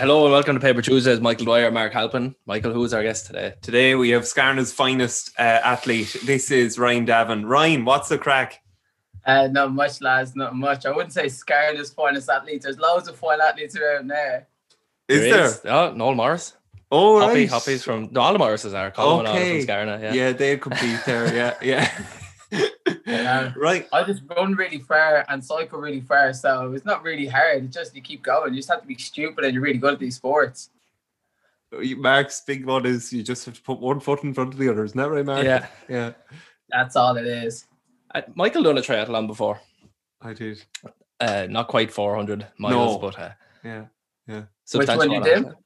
[0.00, 1.20] Hello and welcome to Paper Tuesdays.
[1.20, 2.34] Michael Dwyer, Mark Halpin.
[2.46, 3.52] Michael, who's our guest today?
[3.60, 6.16] Today we have Scarna's finest uh, athlete.
[6.24, 7.46] This is Ryan Davin.
[7.46, 8.62] Ryan, what's the crack?
[9.26, 10.34] Uh, not much, lads.
[10.34, 10.86] Not much.
[10.86, 12.62] I wouldn't say Scarna's finest athlete.
[12.62, 14.48] There's loads of fine athletes around there.
[15.06, 15.44] Is there?
[15.44, 15.60] Is.
[15.66, 16.54] Oh, Noel Morris.
[16.90, 17.50] Oh, Hoppy, right.
[17.50, 18.90] Hoppy's from no, all the Morrises are.
[18.90, 19.60] Colin Okay.
[19.60, 20.00] from Scarna.
[20.00, 20.14] Yeah.
[20.14, 21.34] Yeah, they compete there.
[21.34, 22.04] Yeah, yeah.
[23.06, 23.52] Yeah.
[23.56, 23.88] right.
[23.92, 27.64] I just run really far and cycle really far, so it's not really hard.
[27.64, 28.52] It's just you keep going.
[28.54, 30.70] You just have to be stupid and you're really good at these sports.
[31.72, 34.68] Mark's big one is you just have to put one foot in front of the
[34.68, 34.84] other.
[34.84, 35.44] Isn't that right, Mark?
[35.44, 35.66] Yeah.
[35.88, 36.12] Yeah,
[36.68, 37.66] That's all it is.
[38.12, 39.60] Uh, Michael done a triathlon before.
[40.20, 40.64] I did.
[41.20, 42.98] Uh, not quite 400 miles, No.
[42.98, 43.30] but uh,
[43.62, 43.84] Yeah.
[44.72, 45.56] Which one you amount.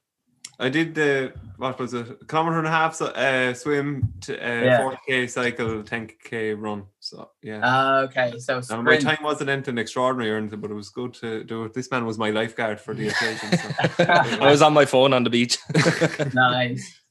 [0.57, 0.65] Do?
[0.65, 2.09] I did the what was it?
[2.09, 4.81] A kilometer and a half so, uh, swim, to, uh, Yeah.
[4.81, 6.85] 40k cycle, 10k run.
[6.99, 7.59] So yeah.
[7.59, 11.43] Uh, okay, so my time wasn't anything extraordinary or anything, but it was good to
[11.43, 11.73] do it.
[11.73, 13.57] This man was my lifeguard for the occasion.
[13.57, 14.03] So.
[14.45, 15.57] I was on my phone on the beach.
[16.33, 17.01] nice.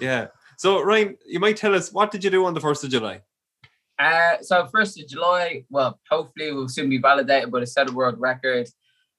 [0.00, 0.28] yeah.
[0.56, 3.22] So Ryan, you might tell us what did you do on the first of July?
[3.98, 7.92] Uh, so first of July, well, hopefully we'll soon be validated, but it set a
[7.92, 8.68] world record.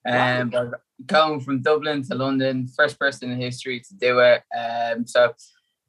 [0.05, 4.43] Um, but going from Dublin to London, first person in history to do it.
[4.57, 5.33] Um, so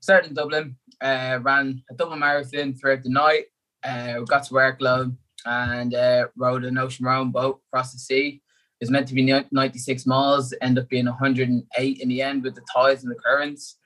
[0.00, 3.44] started in Dublin, uh, ran a double marathon throughout the night.
[3.82, 8.42] Uh, got to work, Arklow and uh, rode an ocean round boat across the sea.
[8.80, 12.54] It was meant to be 96 miles, ended up being 108 in the end with
[12.54, 13.76] the tides and the currents.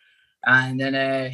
[0.46, 1.30] And then uh,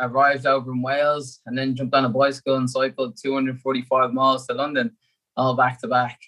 [0.00, 4.54] arrived over in Wales and then jumped on a bicycle and cycled 245 miles to
[4.54, 4.96] London,
[5.36, 6.18] all back to back.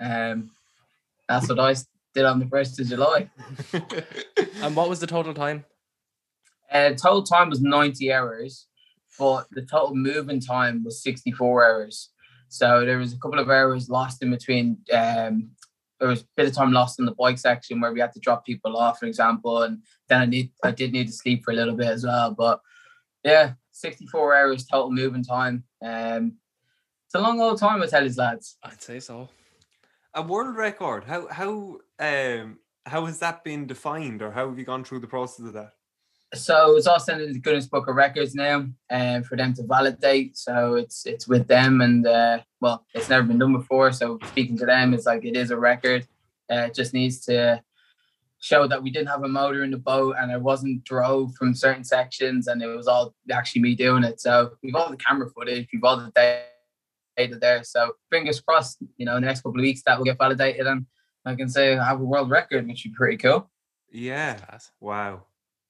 [0.00, 0.50] Um,
[1.28, 1.74] that's what I
[2.14, 3.30] did on the 1st of July.
[4.62, 5.64] and what was the total time?
[6.70, 8.66] Uh, total time was 90 hours,
[9.18, 12.10] but the total moving time was 64 hours.
[12.48, 14.78] So there was a couple of hours lost in between.
[14.92, 15.50] Um,
[15.98, 18.20] there was a bit of time lost in the bike section where we had to
[18.20, 21.52] drop people off, for example, and then I need I did need to sleep for
[21.52, 22.32] a little bit as well.
[22.32, 22.60] But
[23.24, 25.64] yeah, 64 hours total moving time.
[25.82, 26.38] Um,
[27.06, 28.56] it's a long old time, I tell you, lads.
[28.62, 29.28] I'd say so.
[30.14, 31.04] A world record.
[31.04, 35.06] How how um how has that been defined, or how have you gone through the
[35.06, 35.72] process of that?
[36.34, 39.62] so it's all sent in the Guinness Book of Records now, and for them to
[39.64, 40.36] validate.
[40.36, 43.92] So it's it's with them, and uh, well, it's never been done before.
[43.92, 46.06] So speaking to them, it's like it is a record.
[46.50, 47.62] Uh, it just needs to
[48.40, 51.54] show that we didn't have a motor in the boat, and it wasn't drove from
[51.54, 54.20] certain sections, and it was all actually me doing it.
[54.20, 56.44] So we've all the camera footage, we've all the data
[57.16, 57.62] there.
[57.64, 60.66] So fingers crossed, you know, in the next couple of weeks that will get validated,
[60.66, 60.86] and
[61.24, 63.50] I can say I have a world record, which would be pretty cool.
[63.90, 64.38] Yeah.
[64.80, 65.24] Wow.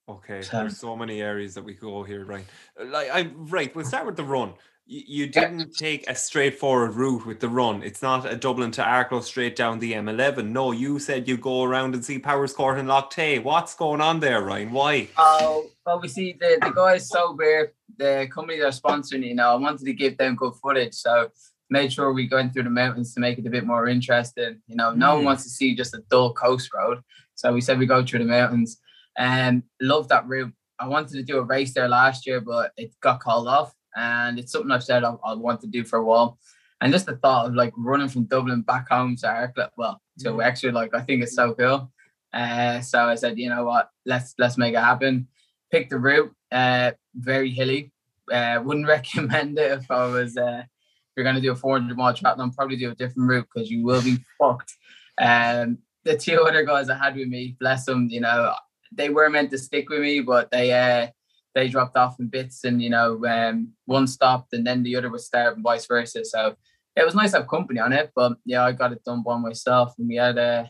[0.09, 0.43] Okay.
[0.43, 2.45] So- There's so many areas that we could go here, right?
[2.83, 4.55] Like I'm right, we'll start with the run.
[4.85, 7.83] You, didn't take a straightforward route with the run.
[7.83, 10.51] It's not a Dublin to Arklow straight down the M11.
[10.51, 13.39] No, you said you go around and see Powerscourt and Lough Tay.
[13.39, 14.73] What's going on there, Ryan?
[14.73, 15.09] Why?
[15.17, 19.85] Oh, obviously the the guys sober, the company that are sponsoring, you know, I wanted
[19.87, 21.31] to give them good footage, so
[21.71, 24.61] made sure we went through the mountains to make it a bit more interesting.
[24.67, 25.27] You know, no one Mm.
[25.27, 26.99] wants to see just a dull coast road,
[27.35, 28.79] so we said we go through the mountains,
[29.17, 30.53] and love that route.
[30.79, 34.39] I wanted to do a race there last year, but it got called off, and
[34.39, 36.39] it's something I've said I, I want to do for a while.
[36.81, 40.31] And just the thought of like running from Dublin back home to Arklow, well, to
[40.31, 40.45] Mm.
[40.45, 41.93] Exeter, like I think it's so cool.
[42.33, 45.29] Uh, so I said, you know what, let's let's make it happen.
[45.71, 47.93] Picked the route, uh, very hilly.
[48.31, 52.15] Uh, wouldn't recommend it if I was uh, if you're gonna do a 400 mile
[52.15, 54.75] triathlon, probably do a different route because you will be fucked.
[55.19, 58.55] Um, the two other guys I had with me, bless them, you know,
[58.91, 61.09] they were meant to stick with me, but they uh
[61.55, 65.11] they dropped off in bits, and you know, um, one stopped and then the other
[65.11, 66.25] was start and vice versa.
[66.25, 66.55] So
[66.97, 69.39] it was nice to have company on it, but yeah, I got it done by
[69.39, 70.65] myself, and we had uh,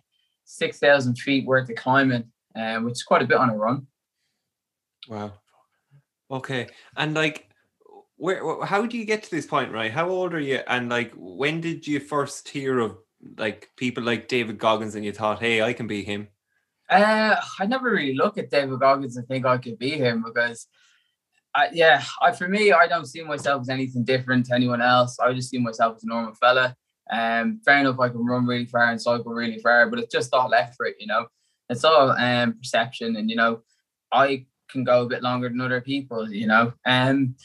[0.45, 2.25] six thousand feet worth of climbing,
[2.57, 3.87] uh, which is quite a bit on a run.
[5.09, 5.33] Wow.
[6.31, 6.69] Okay.
[6.97, 7.49] And like
[8.17, 9.91] where how do you get to this point, right?
[9.91, 10.61] How old are you?
[10.67, 12.97] And like when did you first hear of
[13.37, 16.29] like people like David Goggins and you thought, hey, I can be him?
[16.93, 20.67] Uh, I never really look at David Goggins and think I could be him because,
[21.55, 25.19] I, yeah, I for me, I don't see myself as anything different to anyone else.
[25.19, 26.77] I just see myself as a normal fella.
[27.11, 30.35] Um, fair enough, I can run really far and cycle really far, but it's just
[30.35, 31.27] all effort, you know.
[31.71, 33.63] It's all um perception, and you know,
[34.13, 36.75] I can go a bit longer than other people, you know.
[36.85, 37.37] Um,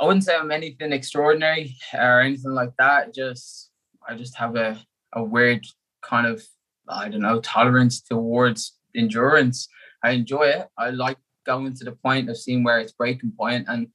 [0.00, 3.14] I wouldn't say I'm anything extraordinary or anything like that.
[3.14, 3.70] Just
[4.08, 4.80] I just have a
[5.12, 5.66] a weird
[6.02, 6.44] kind of
[6.88, 9.68] I don't know tolerance towards endurance.
[10.02, 10.68] I enjoy it.
[10.78, 13.88] I like going to the point of seeing where it's breaking point, and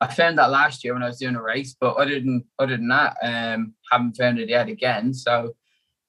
[0.00, 1.76] I found that last year when I was doing a race.
[1.80, 5.12] But other than other than that, um, haven't found it yet again.
[5.12, 5.54] So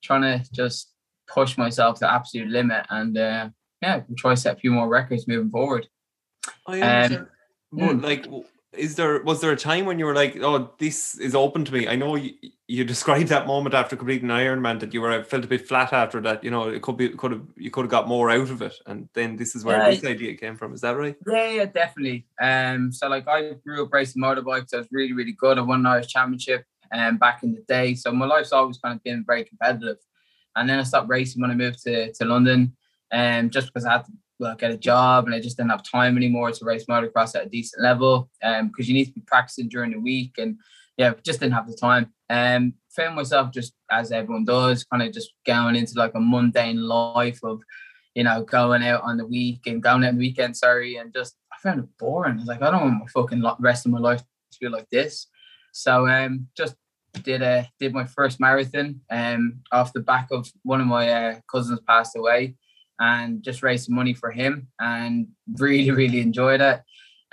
[0.03, 0.93] trying to just
[1.27, 3.49] push myself to absolute limit, and uh,
[3.81, 5.87] yeah, try to set a few more records moving forward.
[6.67, 7.27] I Um, understand.
[7.71, 8.03] But, mm.
[8.03, 8.25] like,
[8.73, 11.73] is there was there a time when you were like, "Oh, this is open to
[11.73, 11.87] me"?
[11.87, 12.33] I know you,
[12.67, 16.21] you described that moment after completing Ironman that you were felt a bit flat after
[16.21, 16.43] that.
[16.43, 18.75] You know, it could be could have you could have got more out of it,
[18.85, 20.73] and then this is where Yeah, this idea came from.
[20.73, 21.15] Is that right?
[21.27, 22.27] Yeah, yeah, definitely.
[22.39, 24.73] Um, so like I grew up racing motorbikes.
[24.73, 25.57] I was really, really good.
[25.57, 27.95] I won an Irish championship um back in the day.
[27.95, 29.97] So my life's always kind of been very competitive.
[30.55, 32.75] And then I stopped racing when I moved to, to London.
[33.11, 34.11] Um, just because I had to
[34.57, 37.49] get a job and I just didn't have time anymore to race motocross at a
[37.49, 38.29] decent level.
[38.43, 40.57] Um, because you need to be practicing during the week and
[40.97, 42.13] yeah, just didn't have the time.
[42.29, 46.81] Um, found myself just as everyone does, kind of just going into like a mundane
[46.81, 47.61] life of,
[48.15, 51.13] you know, going out on the week and going out on the weekend, sorry, and
[51.13, 52.33] just I found it boring.
[52.33, 54.89] I was like, I don't want my fucking rest of my life to be like
[54.89, 55.27] this.
[55.71, 56.75] So um, just
[57.23, 61.39] did a did my first marathon um off the back of one of my uh,
[61.49, 62.55] cousins passed away,
[62.99, 66.81] and just raised some money for him and really really enjoyed it,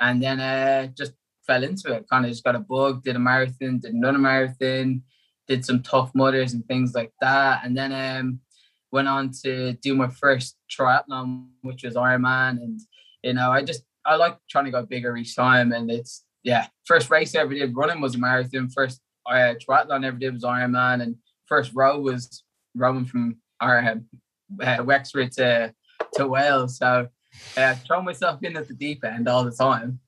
[0.00, 1.12] and then uh just
[1.46, 2.08] fell into it.
[2.10, 5.02] Kind of just got a bug, did a marathon, did another marathon,
[5.48, 8.40] did some tough mudders and things like that, and then um
[8.92, 12.80] went on to do my first triathlon, which was Ironman, and
[13.22, 16.66] you know I just I like trying to go bigger each time, and it's yeah
[16.84, 18.68] first race I ever did running was a marathon.
[18.68, 21.16] First uh, triathlon I ever did was Ironman, and
[21.46, 23.80] first row was rowing from our
[24.60, 25.74] uh, Wexford to
[26.14, 26.78] to Wales.
[26.78, 27.08] So
[27.56, 30.00] uh, throw myself in at the deep end all the time.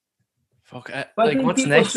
[0.64, 0.90] Fuck.
[0.90, 1.96] Uh, But like, what's next?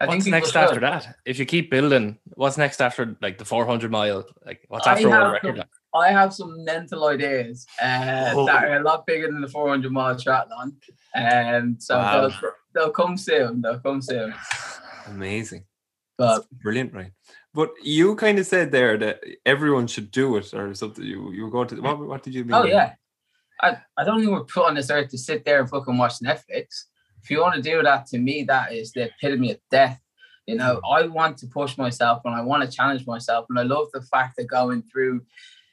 [0.00, 0.56] I what's people next should.
[0.62, 1.16] after that?
[1.24, 4.24] If you keep building, what's next after like the 400 mile?
[4.46, 5.56] Like, what's I after world record?
[5.56, 8.46] some- I have some mental ideas uh, Oh.
[8.46, 10.72] that are a lot bigger than the 400 mile triathlon.
[11.14, 12.28] and so Wow.
[12.28, 13.60] they'll, they'll come soon.
[13.62, 14.34] They'll come soon.
[15.06, 15.64] Amazing.
[16.16, 17.12] But Brilliant, right?
[17.54, 21.04] But you kind of said there that everyone should do it or something.
[21.04, 22.54] You you were going to what, what did you mean?
[22.54, 22.94] oh yeah,
[23.60, 26.20] I, I don't think we're put on this earth to sit there and fucking watch
[26.20, 26.84] Netflix.
[27.22, 30.00] If you want to do that, to me, that is the epitome of death.
[30.46, 33.62] You know, I want to push myself and I want to challenge myself, and I
[33.62, 35.22] love the fact that going through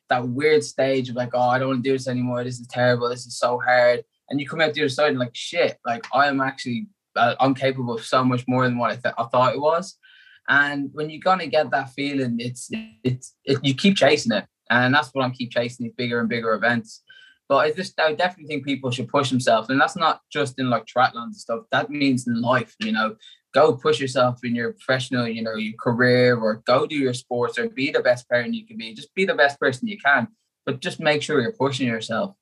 [0.10, 2.44] that weird stage of like, oh, I don't want to do this anymore.
[2.44, 3.10] This is terrible.
[3.10, 4.04] This is so hard.
[4.30, 7.36] And you come out the other side and like, shit, like I am actually, uh,
[7.40, 9.98] I'm capable of so much more than what I, th- I thought it was.
[10.48, 12.70] And when you're gonna get that feeling, it's
[13.04, 16.30] it's it, you keep chasing it, and that's what I'm keep chasing these bigger and
[16.30, 17.04] bigger events.
[17.48, 20.70] But I just I definitely think people should push themselves, and that's not just in
[20.70, 21.62] like triathlons and stuff.
[21.72, 23.16] That means in life, you know,
[23.54, 27.58] go push yourself in your professional, you know, your career, or go do your sports,
[27.58, 28.94] or be the best parent you can be.
[28.94, 30.28] Just be the best person you can,
[30.66, 32.36] but just make sure you're pushing yourself.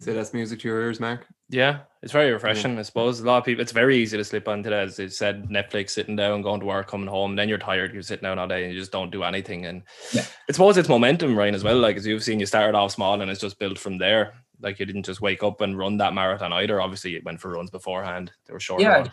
[0.00, 1.26] So that's music to your ears, Mark.
[1.50, 2.78] Yeah, it's very refreshing.
[2.78, 3.60] I suppose a lot of people.
[3.60, 4.88] It's very easy to slip onto that.
[4.88, 7.92] As you said, Netflix, sitting down, going to work, coming home, then you're tired.
[7.92, 9.66] You're sitting down all day and you just don't do anything.
[9.66, 9.82] And
[10.12, 10.24] Yeah.
[10.48, 11.78] I suppose it's momentum, Ryan, as well.
[11.78, 14.34] Like as you've seen, you started off small and it's just built from there.
[14.60, 16.80] Like you didn't just wake up and run that marathon either.
[16.80, 18.32] Obviously, it went for runs beforehand.
[18.46, 18.80] They were short.
[18.80, 19.06] Yeah,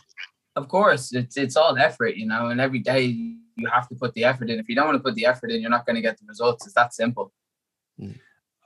[0.56, 4.14] of course, it's it's all effort, you know, and every day you have to put
[4.14, 4.60] the effort in.
[4.60, 6.26] If you don't want to put the effort in, you're not going to get the
[6.28, 6.66] results.
[6.66, 7.34] It's that simple.
[8.00, 8.20] Mm.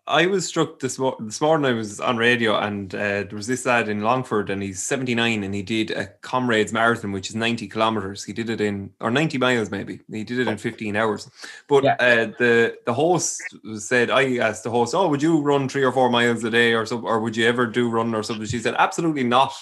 [0.08, 1.72] I was struck this this morning.
[1.72, 5.14] I was on radio and uh, there was this lad in Longford, and he's seventy
[5.14, 8.24] nine, and he did a comrades marathon, which is ninety kilometers.
[8.24, 10.02] He did it in or ninety miles, maybe.
[10.12, 11.30] He did it in fifteen hours.
[11.68, 11.96] But Yeah.
[12.00, 13.42] uh, the the host
[13.76, 16.74] said, I asked the host, "Oh, would you run three or four miles a day,
[16.74, 19.54] or something, or would you ever do run or something?" She said, "Absolutely not."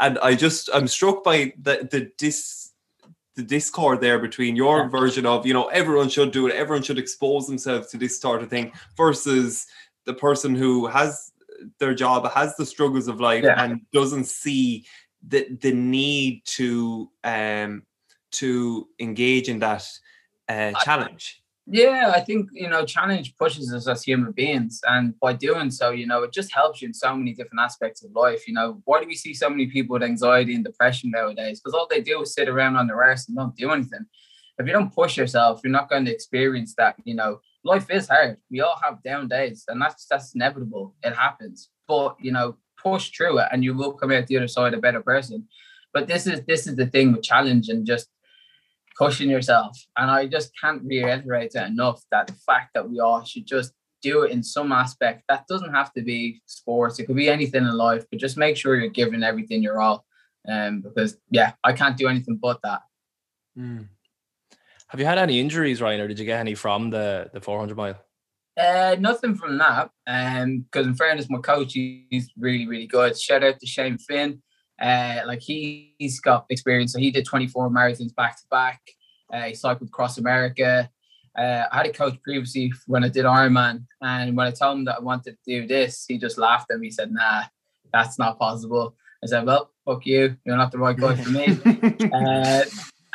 [0.00, 2.63] And I just I'm struck by the the dis
[3.36, 6.98] the discord there between your version of you know everyone should do it, everyone should
[6.98, 9.66] expose themselves to this sort of thing versus
[10.04, 11.32] the person who has
[11.78, 13.62] their job, has the struggles of life, Yeah.
[13.62, 14.84] and doesn't see
[15.26, 17.82] the the need to um
[18.32, 19.86] to engage in that
[20.48, 21.42] uh, challenge.
[21.66, 25.90] Yeah, I think you know, challenge pushes us as human beings, and by doing so,
[25.90, 28.46] you know, it just helps you in so many different aspects of life.
[28.46, 31.60] You know, why do we see so many people with anxiety and depression nowadays?
[31.60, 34.04] Because all they do is sit around on their arse and don't do anything.
[34.58, 36.96] If you don't push yourself, you're not going to experience that.
[37.04, 38.36] You know, life is hard.
[38.50, 40.94] We all have down days, and that's that's inevitable.
[41.02, 41.70] It happens.
[41.88, 44.78] But you know, push through it, and you will come out the other side a
[44.78, 45.48] better person.
[45.94, 48.08] But this is this is the thing with challenge and just
[48.96, 49.76] pushing yourself.
[49.96, 53.72] And I just can't reiterate it enough that the fact that we all should just
[54.02, 55.24] do it in some aspect.
[55.28, 56.98] That doesn't have to be sports.
[56.98, 60.04] It could be anything in life, but just make sure you're giving everything your all.
[60.46, 62.82] Um, because yeah, I can't do anything but that.
[63.58, 63.88] Mm.
[64.88, 67.76] Have you had any injuries, Ryan, or did you get any from the the 400
[67.76, 67.98] mile?
[68.56, 69.90] Uh, nothing from that.
[70.06, 73.18] Um, because in fairness, my coach he- he's really really good.
[73.18, 74.42] Shout out to Shane Finn.
[74.80, 76.92] Uh, like he, he's got experience.
[76.92, 78.80] So he did 24 marathons back to back.
[79.32, 80.90] Uh, he cycled across America.
[81.36, 84.84] uh, I had a coach previously when I did Ironman, and when I told him
[84.84, 86.88] that I wanted to do this, he just laughed at me.
[86.88, 87.44] He said, "Nah,
[87.92, 90.36] that's not possible." I said, "Well, fuck you.
[90.44, 91.46] You're not the right guy for me."
[92.12, 92.64] uh,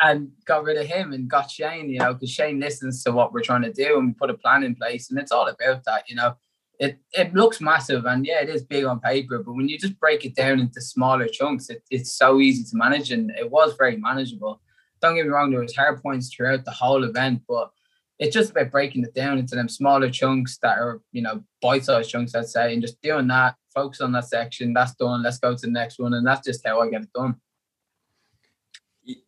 [0.02, 1.90] and got rid of him and got Shane.
[1.90, 4.34] You know, because Shane listens to what we're trying to do, and we put a
[4.34, 6.10] plan in place, and it's all about that.
[6.10, 6.36] You know,
[6.80, 10.00] it it looks massive, and yeah, it is big on paper, but when you just
[10.00, 13.76] break it down into smaller chunks, it, it's so easy to manage, and it was
[13.78, 14.62] very manageable.
[15.02, 17.72] Don't get me wrong, there was hard points throughout the whole event, but
[18.20, 22.10] it's just about breaking it down into them smaller chunks that are, you know, bite-sized
[22.10, 25.56] chunks, I'd say, and just doing that, focus on that section, that's done, let's go
[25.56, 26.14] to the next one.
[26.14, 27.36] And that's just how I get it done.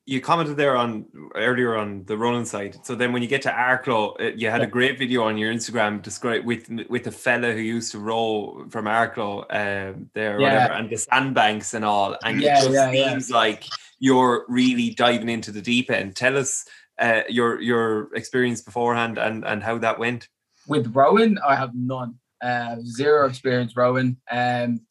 [0.06, 2.78] You commented there on earlier on the running side.
[2.84, 5.52] So then when you get to Arklow, uh, you had a great video on your
[5.52, 10.54] Instagram describe with with the fella who used to row from Arklow um, there, yeah.
[10.54, 12.16] whatever, and the sandbanks and all.
[12.24, 13.66] And yeah, it just yeah, seems like
[14.00, 16.16] you're really diving into the deep end.
[16.16, 16.66] Tell us
[17.02, 20.30] uh, your your experience beforehand and and how that went?
[20.68, 22.16] With rowing, I have none.
[22.42, 24.18] Uh, zero experience rowing.
[24.32, 24.82] Um,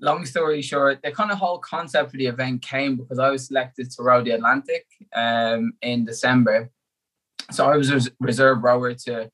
[0.00, 3.46] long story short, the kind of whole concept for the event came because I was
[3.46, 6.70] selected to row the Atlantic um, in December.
[7.50, 9.30] So I was a reserve rower to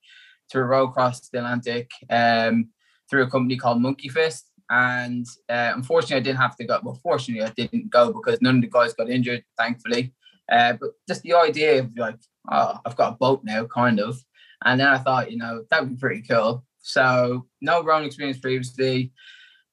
[0.50, 2.68] to row across the Atlantic um,
[3.10, 4.46] through a company called Monkey Fist.
[4.70, 6.80] And uh, unfortunately, I didn't have to go.
[6.82, 10.12] Well, fortunately, I didn't go because none of the guys got injured, thankfully.
[10.50, 12.18] Uh, but just the idea of like,
[12.50, 14.20] oh, I've got a boat now, kind of.
[14.64, 16.64] And then I thought, you know, that would be pretty cool.
[16.80, 19.12] So no rowing experience previously.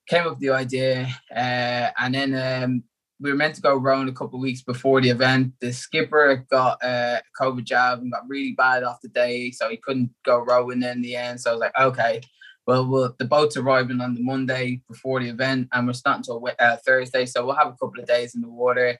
[0.07, 2.83] Came up with the idea, uh, and then um,
[3.21, 5.53] we were meant to go rowing a couple of weeks before the event.
[5.61, 9.69] The skipper got uh, a COVID jab and got really bad off the day, so
[9.69, 11.39] he couldn't go rowing in the end.
[11.39, 12.21] So I was like, okay,
[12.67, 16.45] well, we'll the boat's arriving on the Monday before the event, and we're starting until
[16.59, 18.97] uh, Thursday, so we'll have a couple of days in the water.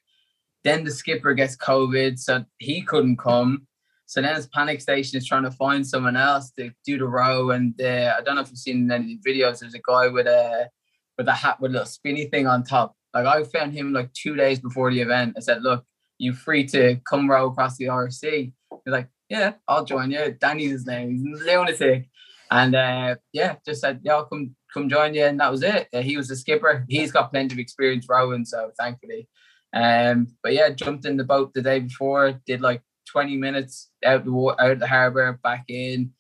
[0.64, 3.68] Then the skipper gets COVID, so he couldn't come.
[4.06, 7.50] So then his panic station is trying to find someone else to do the row.
[7.52, 9.60] And uh, I don't know if you've seen any videos.
[9.60, 10.70] There's a guy with a
[11.18, 12.96] with a hat with a little spinny thing on top.
[13.14, 15.36] Like I found him like two days before the event.
[15.38, 15.86] I said, "Look,
[16.18, 18.54] you free to come row across the RC?"
[18.86, 21.12] He's like, "Yeah, I'll join you." Danny's his name.
[21.16, 22.10] He's lunatic.
[22.52, 25.88] And uh, yeah, just said, "Yeah, come come join you." And that was it.
[25.94, 26.86] Uh, he was the skipper.
[26.90, 29.28] He's got plenty of experience rowing, so thankfully
[29.74, 34.24] um, but yeah, jumped in the boat the day before, did like 20 minutes out
[34.24, 36.12] the out the harbour, back in.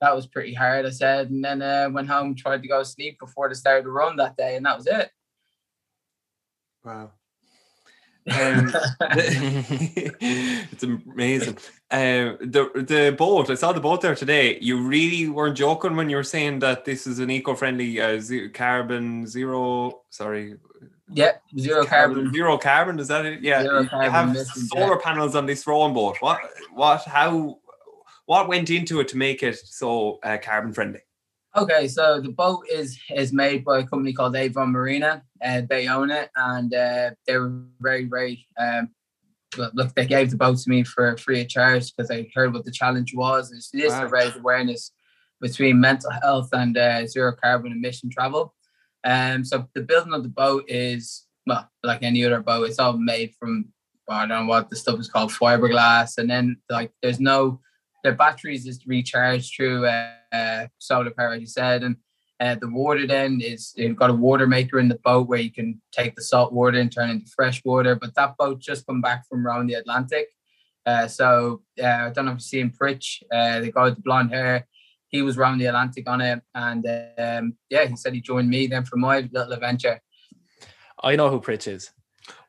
[0.00, 2.84] That was pretty hard, I said, and then uh, went home, tried to go to
[2.84, 5.10] sleep before the start of the run that day, and that was it.
[6.84, 7.12] Wow.
[8.30, 11.56] Um, it's amazing.
[11.90, 13.48] Uh, the the boat.
[13.48, 14.58] I saw the boat there today.
[14.60, 18.20] You really weren't joking when you were saying that this is an eco-friendly uh,
[18.52, 20.02] carbon zero.
[20.10, 20.56] Sorry,
[21.12, 22.16] yeah, zero carbon.
[22.16, 22.32] carbon.
[22.34, 22.98] Zero carbon.
[23.00, 23.40] Is that it?
[23.40, 23.62] Yeah.
[23.62, 26.16] Zero you have solar panels on this rowing boat.
[26.20, 26.40] What?
[26.72, 27.02] What?
[27.04, 27.58] How?
[28.30, 31.00] What went into it to make it so uh, carbon friendly?
[31.56, 35.24] Okay, so the boat is is made by a company called Avon Marina.
[35.44, 38.46] Uh, they own it, and uh, they were very, very.
[38.56, 38.90] Um,
[39.74, 42.64] look, they gave the boat to me for free of charge because I heard what
[42.64, 43.50] the challenge was.
[43.50, 44.02] It's just wow.
[44.02, 44.92] to raise awareness
[45.40, 48.54] between mental health and uh, zero carbon emission travel.
[49.02, 52.96] Um, so the building of the boat is well, like any other boat, it's all
[52.96, 53.72] made from
[54.08, 57.60] I don't know what the stuff is called, fiberglass, and then like there's no
[58.04, 61.96] the batteries is recharged through uh, uh, solar power, as you said, and
[62.40, 65.52] uh, the water then is you've got a water maker in the boat where you
[65.52, 67.94] can take the salt water and turn it into fresh water.
[67.94, 70.28] But that boat just come back from around the Atlantic.
[70.86, 74.02] Uh, so uh, I don't know if you've seen Pritch, uh, the guy with the
[74.02, 74.66] blonde hair
[75.10, 76.86] he was around the Atlantic on it, and
[77.18, 80.00] um, yeah, he said he joined me then for my little adventure.
[81.02, 81.90] I know who Pritch is.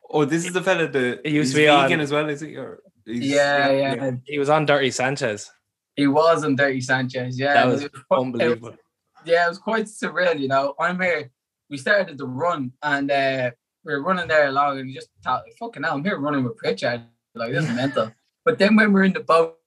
[0.09, 2.41] Oh, this is the fella that he used to be vegan on, as well, is
[2.41, 2.55] he?
[2.57, 5.51] Or yeah, yeah, yeah, He was on Dirty Sanchez.
[5.95, 7.39] He was on Dirty Sanchez.
[7.39, 8.69] Yeah, that was, was quite, unbelievable.
[8.69, 8.79] It was,
[9.25, 10.39] yeah, it was quite surreal.
[10.39, 11.31] You know, I'm here.
[11.69, 13.51] We started the run, and uh,
[13.83, 16.57] we were running there along, and you just thought, "Fucking hell, I'm here running with
[16.57, 17.03] Pritchard.
[17.35, 18.11] Like this is mental."
[18.43, 19.59] But then when we're in the boat,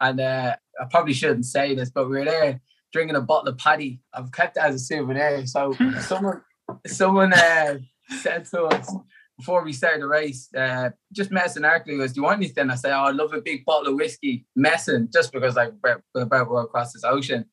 [0.00, 2.60] and uh, I probably shouldn't say this, but we were there
[2.92, 4.00] drinking a bottle of paddy.
[4.14, 5.46] I've kept it as a souvenir.
[5.46, 6.40] So someone
[6.86, 7.78] someone uh,
[8.20, 8.94] said to us
[9.38, 12.70] before we started the race, uh, just messing Arkley goes, Do you want anything?
[12.70, 16.02] I say, Oh, I'd love a big bottle of whiskey, messing, just because like we're,
[16.14, 17.44] we're about to across this ocean.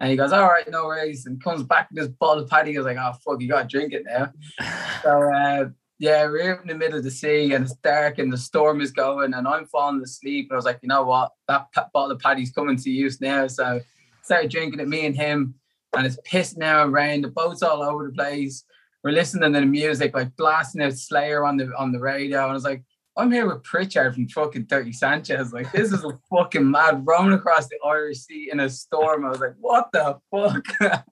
[0.00, 1.26] And he goes, All right, no worries.
[1.26, 2.70] And comes back with this bottle of paddy.
[2.70, 4.32] He goes like, Oh fuck, you gotta drink it now.
[5.02, 8.36] so uh, yeah, we're in the middle of the sea and it's dark and the
[8.36, 10.48] storm is going and I'm falling asleep.
[10.50, 11.32] And I was like, you know what?
[11.48, 13.46] That bottle of paddy's coming to use now.
[13.46, 13.80] So
[14.22, 15.54] started drinking it, me and him,
[15.96, 17.22] and it's pissing now rain.
[17.22, 18.64] The boat's all over the place.
[19.04, 22.42] We're listening to the music, like blasting out Slayer on the on the radio.
[22.42, 22.82] And I was like,
[23.16, 25.52] I'm here with Pritchard from fucking Dirty Sanchez.
[25.52, 29.24] Like, this is a fucking mad roaming across the Irish Sea in a storm.
[29.26, 30.64] I was like, what the fuck?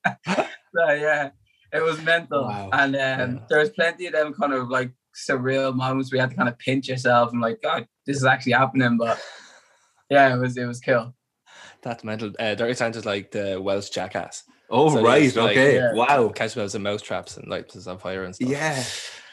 [0.75, 1.31] so, yeah,
[1.73, 2.45] it was mental.
[2.45, 2.71] Wow.
[2.73, 3.39] And um, Yeah.
[3.51, 6.59] there's plenty of them kind of like surreal moments where you had to kind of
[6.59, 8.97] pinch yourself and like, God, this is actually happening.
[8.97, 9.23] But
[10.11, 11.15] yeah, it was it was cool.
[11.83, 12.33] That's mental.
[12.39, 14.45] Uh, Dirty Sanchez like the Welsh jackass.
[14.73, 15.23] Oh, So right.
[15.23, 15.77] it's like- okay.
[15.77, 15.93] Yeah.
[15.93, 16.29] Wow.
[16.31, 18.49] Catch themselves in mouse traps and lights us on fire and stuff.
[18.49, 18.83] Yeah.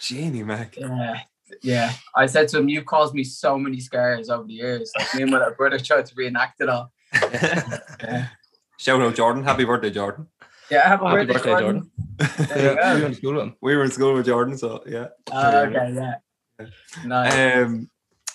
[0.02, 0.76] Genie, Mac.
[0.78, 1.22] Yeah.
[1.64, 1.94] Yeah.
[2.16, 4.92] I said to him, you caused me so many scars over the years.
[4.98, 6.92] Like me and my little brother tried to reenact it all.
[7.14, 8.28] Yeah.
[8.78, 9.44] Shout out Jordan.
[9.44, 10.28] Happy birthday, Jordan.
[10.70, 11.92] Yeah, happy, Happy birthday, birthday, Jordan.
[12.20, 12.48] Jordan.
[12.50, 12.96] There.
[12.96, 13.56] We went to school with him.
[13.62, 15.08] we were in school with Jordan, so yeah.
[15.32, 16.66] Oh, okay, yeah.
[17.06, 17.66] Nice.
[17.66, 17.90] Um,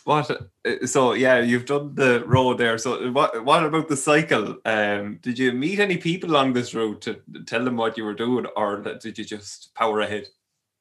[0.05, 0.31] what?
[0.31, 2.79] uh, So yeah, you've done the road there.
[2.79, 3.45] So what?
[3.45, 4.57] What about the cycle?
[4.65, 8.15] Um, did you meet any people along this route to tell them what you were
[8.15, 10.27] doing, or did you just power ahead?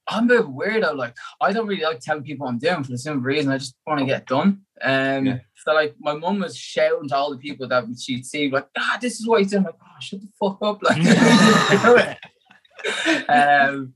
[0.07, 0.95] I'm a bit weirdo.
[0.97, 3.57] Like, I don't really like telling people what I'm doing for the simple reason I
[3.57, 4.61] just want to get done.
[4.81, 5.39] Um, Yeah.
[5.63, 8.97] so like my mum was shouting to all the people that she'd see, like, ah,
[9.01, 9.59] this is what he's doing.
[9.65, 12.17] I'm like, oh, shut the fuck up, like.
[13.29, 13.93] um,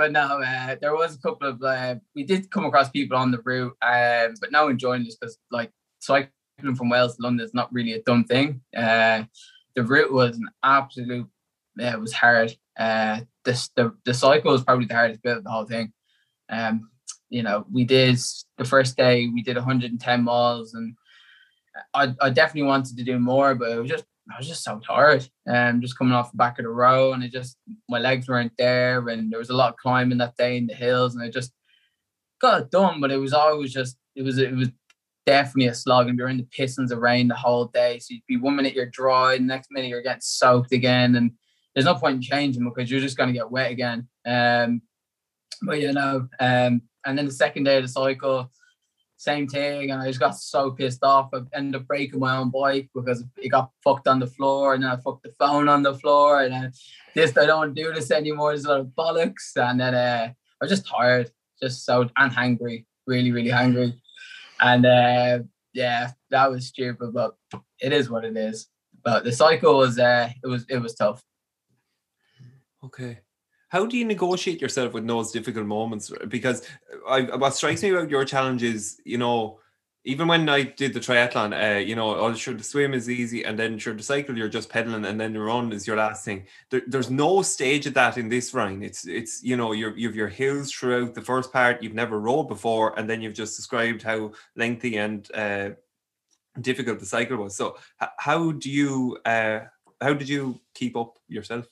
[0.00, 3.30] but no, uh, there was a couple of uh, we did come across people on
[3.30, 7.44] the route, um, but no one joined us because like cycling from Wales to London
[7.44, 8.62] is not really a dumb thing.
[8.74, 9.24] Uh,
[9.76, 11.28] the route was an absolute,
[11.76, 12.56] yeah, it was hard.
[12.78, 15.92] Uh, the the cycle was probably the hardest bit of the whole thing.
[16.48, 16.88] Um,
[17.28, 18.18] you know, we did
[18.56, 20.96] the first day we did 110 miles, and
[21.92, 24.80] I I definitely wanted to do more, but it was just I was just so
[24.80, 25.28] tired.
[25.48, 27.56] Um, just coming off the back of the row, and it just
[27.88, 30.74] my legs weren't there, and there was a lot of climbing that day in the
[30.74, 31.52] hills, and I just
[32.40, 33.00] got it done.
[33.00, 34.68] But it was always just it was it was
[35.26, 37.98] definitely a slog, and you're in the pistons of rain the whole day.
[37.98, 41.32] So you'd be one minute you're dry, the next minute you're getting soaked again, and
[41.74, 44.08] there's no point in changing because you're just going to get wet again.
[44.26, 44.82] Um,
[45.62, 48.50] but you know, um, and then the second day of the cycle,
[49.20, 51.28] same thing, and I just got so pissed off.
[51.34, 54.82] I ended up breaking my own bike because it got fucked on the floor, and
[54.82, 56.72] then I fucked the phone on the floor, and then
[57.14, 58.52] this I don't do this anymore.
[58.52, 61.30] There's a lot of bollocks, and then uh, I was just tired,
[61.62, 64.00] just so and hungry, really, really hungry,
[64.58, 65.40] and uh,
[65.74, 67.36] yeah, that was stupid, but
[67.78, 68.68] it is what it is.
[69.04, 71.22] But the cycle was uh, it was it was tough.
[72.82, 73.18] Okay.
[73.70, 76.12] How do you negotiate yourself with those difficult moments?
[76.28, 76.66] Because
[77.08, 79.60] I, what strikes me about your challenge is, you know,
[80.04, 83.44] even when I did the triathlon, uh, you know, oh, sure, the swim is easy,
[83.44, 86.24] and then sure, the cycle you're just pedaling, and then the run is your last
[86.24, 86.46] thing.
[86.70, 88.82] There, there's no stage of that in this run.
[88.82, 92.48] It's, it's, you know, you're, you've your hills throughout the first part you've never rode
[92.48, 95.70] before, and then you've just described how lengthy and uh,
[96.60, 97.54] difficult the cycle was.
[97.54, 97.76] So,
[98.16, 99.60] how do you, uh,
[100.00, 101.66] how did you keep up yourself?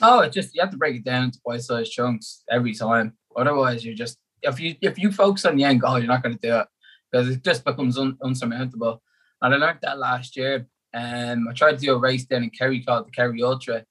[0.00, 3.14] Oh, it just you have to break it down into bite-sized chunks every time.
[3.36, 6.36] Otherwise, you're just if you if you focus on the end goal, you're not going
[6.36, 6.66] to do it
[7.10, 9.02] because it just becomes un, unsurmountable.
[9.42, 10.66] And I learned that last year.
[10.94, 13.84] Um, I tried to do a race down in Kerry called the Kerry Ultra,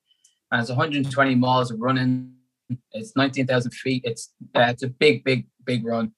[0.52, 2.34] and it's 120 miles of running.
[2.92, 4.04] It's 19,000 feet.
[4.06, 6.14] It's uh, it's a big, big, big run.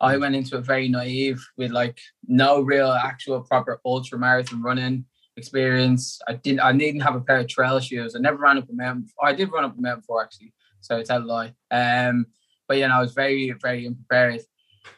[0.00, 5.04] I went into it very naive with like no real actual proper ultra marathon running
[5.40, 6.20] experience.
[6.28, 8.14] I didn't I didn't have a pair of trail shoes.
[8.14, 9.02] I never ran up a mountain.
[9.04, 9.28] before.
[9.28, 11.54] I did run up a mountain before actually, so it's a lie.
[11.70, 12.26] Um,
[12.68, 14.42] but you know, I was very, very unprepared.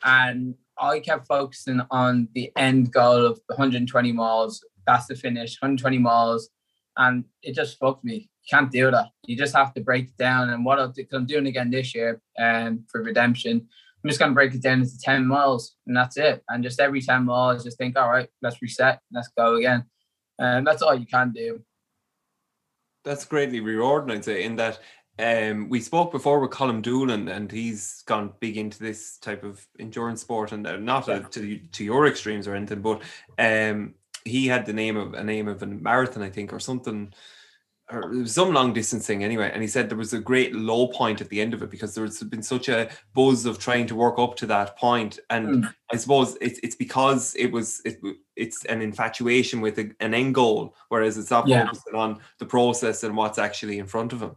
[0.04, 4.64] And I kept focusing on the end goal of 120 miles.
[4.86, 6.50] That's the finish, 120 miles.
[6.96, 8.28] And it just fucked me.
[8.42, 9.06] You can't do that.
[9.26, 10.50] You just have to break it down.
[10.50, 13.68] And what I'll I'm doing again this year um, for redemption,
[14.04, 16.42] I'm just going to break it down into 10 miles and that's it.
[16.48, 19.84] And just every 10 miles, just think, all right, let's reset, let's go again.
[20.42, 21.62] And that's all you can do.
[23.04, 24.80] that's greatly rewarding, I'd say, in that
[25.18, 29.64] um, we spoke before with Colin Doolan, and he's gone big into this type of
[29.78, 33.02] endurance sport, and uh, not uh, to to your extremes or anything, but
[33.38, 37.12] um, he had the name of a name of a marathon, I think, or something,
[37.92, 39.50] or it was some long distance thing anyway.
[39.52, 41.94] And he said there was a great low point at the end of it because
[41.94, 45.74] there's been such a buzz of trying to work up to that point, and Mm.
[45.92, 48.00] I suppose it's it's because it was it,
[48.36, 51.66] it's an infatuation with a, an end goal, whereas it's not Yeah.
[51.66, 54.36] focusing on the process and what's actually in front of him.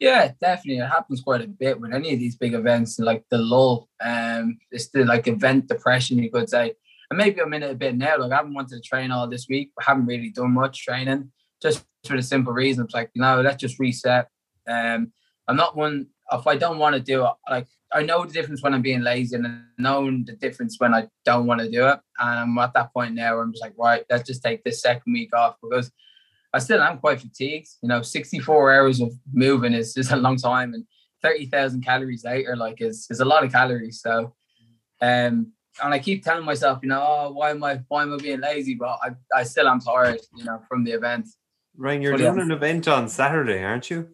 [0.00, 0.82] Yeah, definitely.
[0.82, 3.88] It happens quite a bit with any of these big events, like the lull.
[4.00, 6.74] Um, it's the like event depression, you could say.
[7.10, 8.18] And maybe I'm in it a bit now.
[8.18, 9.70] Like I haven't wanted to train all this week.
[9.78, 11.30] I haven't really done much training,
[11.64, 12.84] just for the simple reason.
[12.84, 14.28] It's like, you know, let's just reset.
[14.68, 15.12] Um,
[15.48, 18.62] I'm not one if I don't want to do it, like I know the difference
[18.62, 21.86] when I'm being lazy and I know the difference when I don't want to do
[21.86, 22.00] it.
[22.18, 24.80] And I'm at that point now where I'm just like, right, let's just take this
[24.80, 25.90] second week off because
[26.52, 27.68] I still am quite fatigued.
[27.82, 30.84] You know, 64 hours of moving is, is a long time and
[31.22, 34.00] 30,000 calories later, like is, is a lot of calories.
[34.00, 34.34] So,
[35.00, 38.16] um, and I keep telling myself, you know, oh, why am I why am I
[38.16, 38.74] being lazy?
[38.74, 41.26] But I, I still am tired, you know, from the event.
[41.76, 44.08] Ryan, you're doing an event on Saturday, aren't you?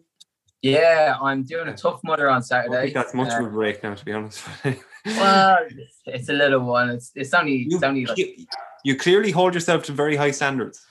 [0.61, 2.77] Yeah, I'm doing a tough mudder on Saturday.
[2.77, 4.43] I think that's much Uh, of a break now, to be honest.
[5.05, 5.57] well,
[6.05, 6.89] it's a little one.
[6.91, 8.45] It's it's only you, it's only like you,
[8.83, 10.85] you clearly hold yourself to very high standards.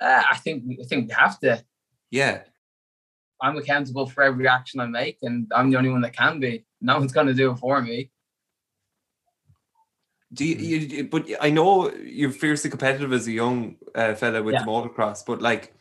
[0.00, 1.62] uh, I think I think we have to.
[2.10, 2.42] Yeah.
[3.40, 6.64] I'm accountable for every action I make, and I'm the only one that can be.
[6.80, 8.10] No one's going to do it for me.
[10.34, 14.42] Do you, you, you- but I know you're fiercely competitive as a young uh, fella
[14.42, 14.60] with Yeah.
[14.64, 15.72] the motocross, but like,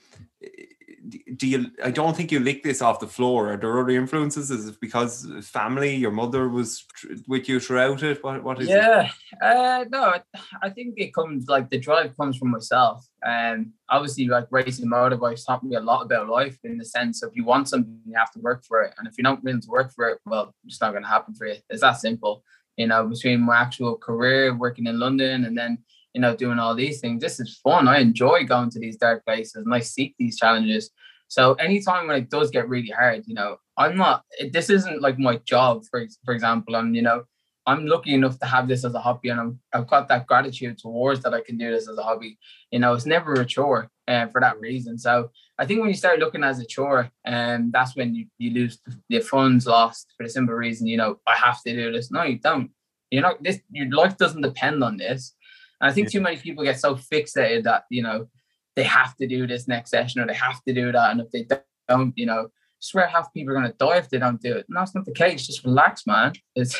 [1.36, 1.66] do you?
[1.84, 3.52] I don't think you lick this off the floor.
[3.52, 4.50] Are there other influences?
[4.50, 8.24] Is it because family, your mother was tr- with you throughout it?
[8.24, 8.72] What, what is it?
[8.78, 9.10] Yeah,
[9.42, 10.16] uh, no,
[10.62, 15.46] I- think it comes like the drive comes from myself, and obviously, like racing motorbikes
[15.46, 18.32] taught me a lot about life in the sense of you want something, you have
[18.32, 20.80] to work for it, and if you're not willing to work for it, well, it's
[20.80, 21.56] not going to happen for you.
[21.70, 22.44] It's that simple.
[22.78, 25.78] You know, between my actual career working in London and then
[26.14, 27.88] you know doing all these things, this is fun.
[27.88, 30.90] I enjoy going to these dark places and I seek these challenges.
[31.28, 34.24] So anytime when it does get really hard, you know, I'm not.
[34.52, 36.76] This isn't like my job, for for example.
[36.76, 37.24] And you know,
[37.66, 40.78] I'm lucky enough to have this as a hobby, and I'm, I've got that gratitude
[40.78, 42.38] towards that I can do this as a hobby.
[42.72, 44.98] You know, it's never a chore, uh, for that reason.
[44.98, 48.26] So I think when you start looking as a chore, and um, that's when you,
[48.38, 51.92] you lose the- funds lost for the simple reason, you know, I have to do
[51.92, 52.12] this.
[52.12, 52.72] No, you don't.
[53.12, 53.44] You're not.
[53.44, 55.36] This your life doesn't depend on this.
[55.80, 58.28] And I think too many people get so fixated that you know
[58.76, 61.30] they have to do this next session or they have to do that, and if
[61.32, 61.46] they
[61.88, 62.48] don't, you know,
[62.80, 64.66] swear half people are going to die if they don't do it.
[64.68, 65.46] No, it's not the case.
[65.46, 66.34] Just relax, man.
[66.56, 66.80] It's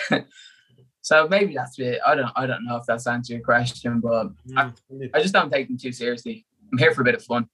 [1.02, 2.00] so maybe that's it.
[2.06, 2.32] I don't.
[2.36, 4.72] I don't know if that's answered your question, but I,
[5.14, 6.48] I just don't take them too seriously.
[6.72, 7.48] I'm here for a bit of fun.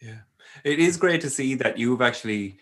[0.00, 0.20] Yeah,
[0.64, 2.58] it is great to see that you've actually,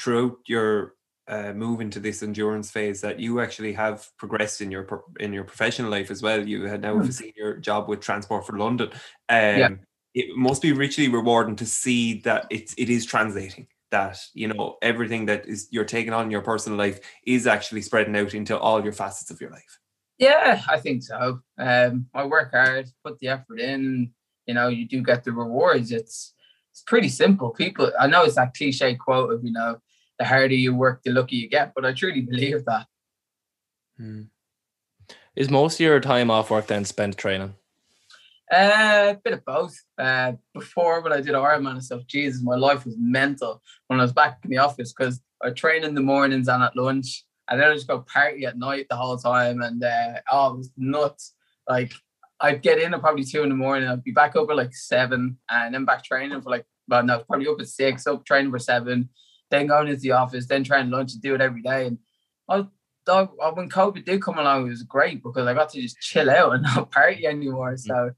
[0.00, 0.94] throughout your
[1.28, 5.32] uh, move into this endurance phase, that you actually have progressed in your pro- in
[5.32, 6.46] your professional life as well.
[6.46, 7.08] You had now Hmm.
[7.08, 8.90] a senior job with Transport for London.
[9.28, 9.80] Um,
[10.14, 13.68] It must be richly rewarding to see that it's it is translating.
[13.90, 17.82] That you know everything that is you're taking on in your personal life is actually
[17.82, 19.78] spreading out into all your facets of your life.
[20.18, 21.40] Yeah, I think so.
[21.58, 24.12] Um, I work hard, put the effort in.
[24.46, 25.92] You know, you do get the rewards.
[25.92, 26.34] It's
[26.70, 27.50] it's pretty simple.
[27.50, 29.78] People, I know it's that cliche quote of you know,
[30.18, 31.72] the harder you work, the luckier you get.
[31.74, 32.86] But I truly believe that.
[35.36, 37.54] Is most of your time off work then spent training?
[38.52, 39.74] Uh, a bit of both.
[39.98, 44.02] Uh, before when I did Ironman and stuff, Jesus, my life was mental when I
[44.02, 47.58] was back in the office because I train in the mornings and at lunch, and
[47.58, 50.70] then I just go party at night the whole time, and uh, oh, it was
[50.76, 51.34] nuts.
[51.66, 51.92] Like
[52.42, 54.74] I'd get in at probably two in the morning, I'd be back up at like
[54.74, 58.50] seven, and then back training for like, well, no, probably up at six, up training
[58.50, 59.08] for seven,
[59.50, 61.98] then going into the office, then trying lunch and do it every day, and
[62.48, 62.66] I
[63.08, 63.22] I,
[63.54, 66.54] when COVID did come along, it was great because I got to just chill out
[66.54, 67.76] and not party anymore.
[67.76, 68.12] So,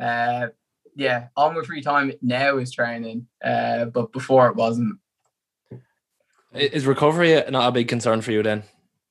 [0.00, 0.48] uh,
[0.96, 4.98] yeah, all my free time now is training, uh, but before it wasn't.
[6.52, 8.62] Is recovery not a big concern for you then?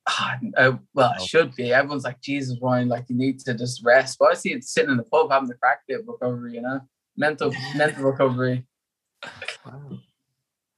[0.07, 1.73] Ah, uh, well, it should be.
[1.73, 4.17] Everyone's like, Jesus, Ryan, like you need to just rest.
[4.19, 6.61] But I see it sitting in the pub having the crack bit of recovery, you
[6.61, 6.81] know,
[7.15, 8.65] mental mental recovery.
[9.65, 9.99] Wow.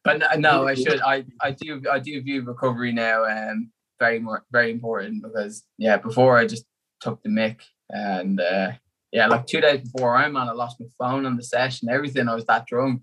[0.03, 1.01] But no, no, I should.
[1.01, 5.97] I I do I do view recovery now um very more very important because yeah,
[5.97, 6.65] before I just
[7.01, 8.73] took the mic and uh
[9.15, 12.27] yeah, like two days before I'm on, I lost my phone on the session, everything.
[12.27, 13.01] I was that drunk.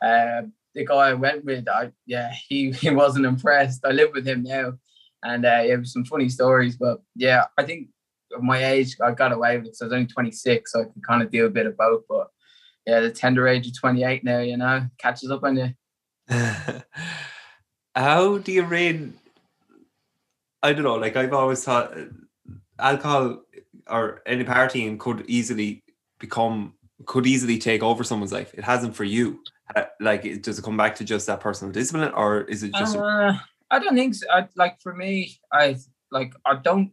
[0.00, 0.42] Uh,
[0.76, 3.84] the guy I went with, I yeah, he he wasn't impressed.
[3.84, 4.74] I live with him now,
[5.22, 6.76] and uh, it was some funny stories.
[6.76, 7.88] But yeah, I think
[8.34, 9.76] at my age, I got away with it.
[9.76, 12.02] So I was only 26, so I can kind of do a bit of both.
[12.08, 12.28] But
[12.86, 15.74] yeah, the tender age of 28 now, you know, catches up on you.
[17.94, 19.00] How do you rate?
[20.62, 20.96] I don't know.
[20.96, 22.04] Like I've always thought, uh,
[22.78, 23.42] alcohol
[23.88, 25.82] or any partying could easily
[26.18, 26.74] become
[27.06, 28.52] could easily take over someone's life.
[28.54, 29.40] It hasn't for you.
[29.74, 32.94] Uh, Like, does it come back to just that personal discipline, or is it just?
[32.96, 33.38] a- Uh,
[33.70, 34.26] I don't think so.
[34.30, 35.76] I, like for me, I
[36.10, 36.92] like I don't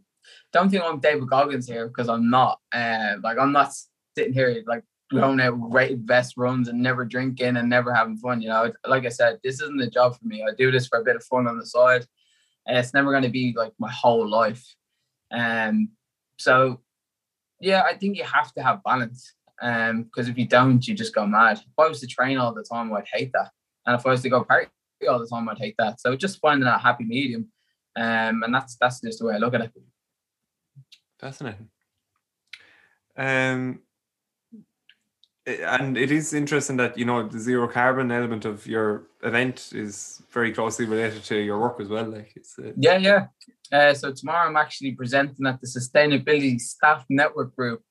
[0.53, 2.59] don't think I'm David Goggins here because I'm not.
[2.71, 3.71] Uh, like I'm not
[4.15, 8.41] sitting here like going out rated best runs and never drinking and never having fun.
[8.41, 10.43] You know, like I said, this isn't a job for me.
[10.43, 12.05] I do this for a bit of fun on the side,
[12.67, 14.63] and it's never going to be like my whole life.
[15.31, 15.89] Um,
[16.37, 16.81] so
[17.59, 19.33] yeah, I think you have to have balance.
[19.59, 21.57] Um, because if you don't, you just go mad.
[21.57, 23.49] If I was to train all the time, I'd hate that.
[23.87, 24.67] And if I was to go party
[25.09, 25.99] all the time, I'd hate that.
[25.99, 27.47] So just finding that happy medium.
[27.95, 29.71] Um, and that's that's just the way I look at it.
[31.19, 31.69] Fascinating.
[33.17, 33.79] Um,
[35.47, 40.21] and it is interesting that you know the zero carbon element of your event is
[40.31, 42.05] very closely related to your work as well.
[42.05, 43.27] Like it's uh, Yeah, yeah.
[43.71, 47.81] Uh, so tomorrow I'm actually presenting at the Sustainability Staff Network Group.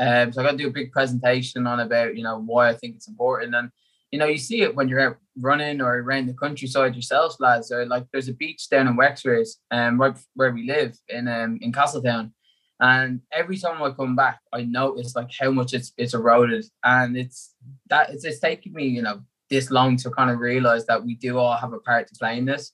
[0.00, 2.74] Um, so I got to do a big presentation on about you know why I
[2.74, 3.70] think it's important, and
[4.10, 7.70] you know you see it when you're out running or around the countryside yourselves, lads.
[7.70, 11.58] Or like there's a beach down in Wexford, um, right where we live in um
[11.60, 12.32] in Castletown,
[12.80, 17.16] and every time I come back, I notice like how much it's it's eroded, and
[17.16, 17.54] it's
[17.88, 21.14] that it's, it's taken me you know this long to kind of realize that we
[21.14, 22.72] do all have a part to play in this,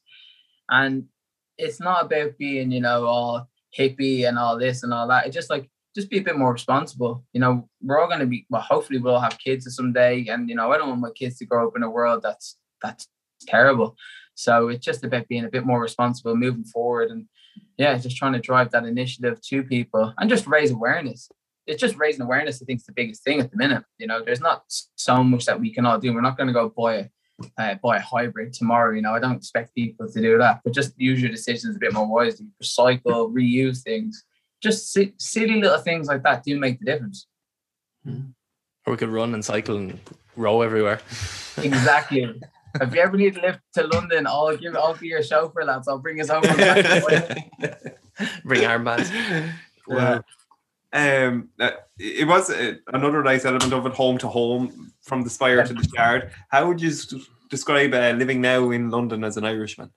[0.68, 1.04] and
[1.58, 5.26] it's not about being you know all hippie and all this and all that.
[5.26, 7.24] It's just like just be a bit more responsible.
[7.32, 8.62] You know, we're all going to be well.
[8.62, 11.68] Hopefully, we'll have kids someday, and you know, I don't want my kids to grow
[11.68, 13.08] up in a world that's that's
[13.46, 13.96] terrible.
[14.34, 17.26] So it's just about being a bit more responsible, moving forward, and
[17.78, 21.28] yeah, just trying to drive that initiative to people and just raise awareness.
[21.66, 22.60] It's just raising awareness.
[22.60, 23.84] I think is the biggest thing at the minute.
[23.98, 24.64] You know, there's not
[24.96, 26.12] so much that we can all do.
[26.12, 27.08] We're not going to go buy a
[27.58, 28.94] uh, buy a hybrid tomorrow.
[28.94, 31.78] You know, I don't expect people to do that, but just use your decisions a
[31.78, 32.46] bit more wisely.
[32.62, 34.24] Recycle, reuse things.
[34.64, 37.26] Just si- silly little things like that do make the difference.
[38.06, 40.00] Or we could run and cycle and
[40.36, 41.00] row everywhere.
[41.58, 42.40] Exactly.
[42.80, 45.86] if you ever need to lift to London, I'll give I'll be your chauffeur, lads.
[45.86, 46.46] I'll bring us over.
[48.44, 49.10] Bring armbands.
[49.86, 50.22] Wow.
[50.94, 55.28] Um, uh, it was uh, another nice element of it, home to home, from the
[55.28, 56.32] spire to the yard.
[56.48, 56.90] How would you
[57.50, 59.90] describe uh, living now in London as an Irishman?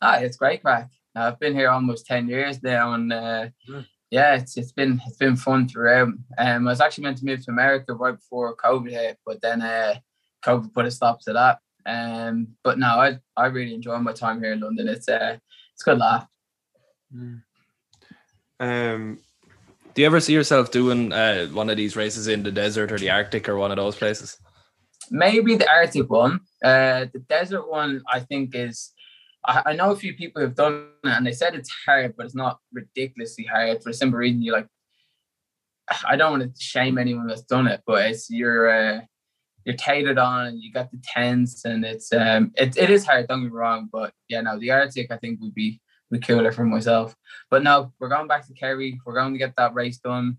[0.00, 0.90] ah, it's great crack.
[1.14, 3.86] I've been here almost ten years now, and uh, Mm.
[4.10, 6.08] yeah, it's it's been it's been fun throughout.
[6.38, 9.62] Um, I was actually meant to move to America right before COVID hit, but then
[9.62, 9.94] uh,
[10.44, 11.58] COVID put a stop to that.
[11.86, 14.88] Um, but no, I I really enjoy my time here in London.
[14.88, 15.36] It's uh,
[15.74, 16.26] it's a good laugh.
[18.60, 19.18] Um,
[19.94, 22.98] Do you ever see yourself doing uh, one of these races in the desert or
[22.98, 24.38] the Arctic or one of those places?
[25.10, 26.38] maybe the Arctic one.
[26.62, 28.92] Uh, the desert one, I think, is.
[29.44, 32.26] I, I know a few people who've done it, and they said it's hard, but
[32.26, 34.68] it's not ridiculously hard for the simple reason You're like.
[36.08, 39.00] I don't want to shame anyone that's done it, but it's you're uh,
[39.64, 43.26] you're catered on, and you got the tents, and it's um it, it is hard.
[43.26, 46.52] Don't get me wrong, but yeah, no, the Arctic I think would be would cooler
[46.52, 47.14] for myself.
[47.50, 49.00] But no, we're going back to Kerry.
[49.04, 50.38] We're going to get that race done.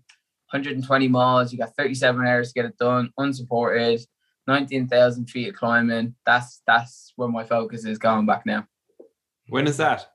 [0.50, 1.50] 120 miles.
[1.50, 4.00] You got 37 hours to get it done, unsupported.
[4.46, 6.14] 19,000 feet of climbing.
[6.26, 8.66] That's that's where my focus is going back now.
[9.52, 10.06] When is that?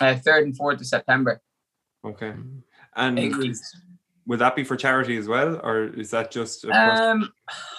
[0.00, 1.40] Uh, third and fourth of September.
[2.04, 2.32] Okay.
[2.94, 3.18] And
[4.26, 6.64] would that be for charity as well, or is that just?
[6.64, 7.30] A Um,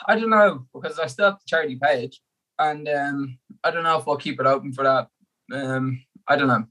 [0.07, 2.21] I don't know because I still have the charity page,
[2.59, 5.07] and um, I don't know if I'll keep it open for that.
[5.51, 6.65] Um, I don't know.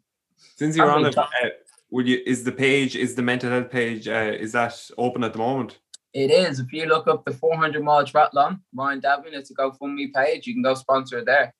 [0.56, 1.10] Since you're on probably
[1.42, 1.56] it, uh,
[1.90, 2.22] would you?
[2.24, 2.96] Is the page?
[2.96, 4.08] Is the mental health page?
[4.08, 5.78] Uh, is that open at the moment?
[6.14, 6.60] It is.
[6.60, 10.46] If you look up the 400 mile triathlon, Ryan Davin, it's a GoFundMe page.
[10.46, 11.52] You can go sponsor it there.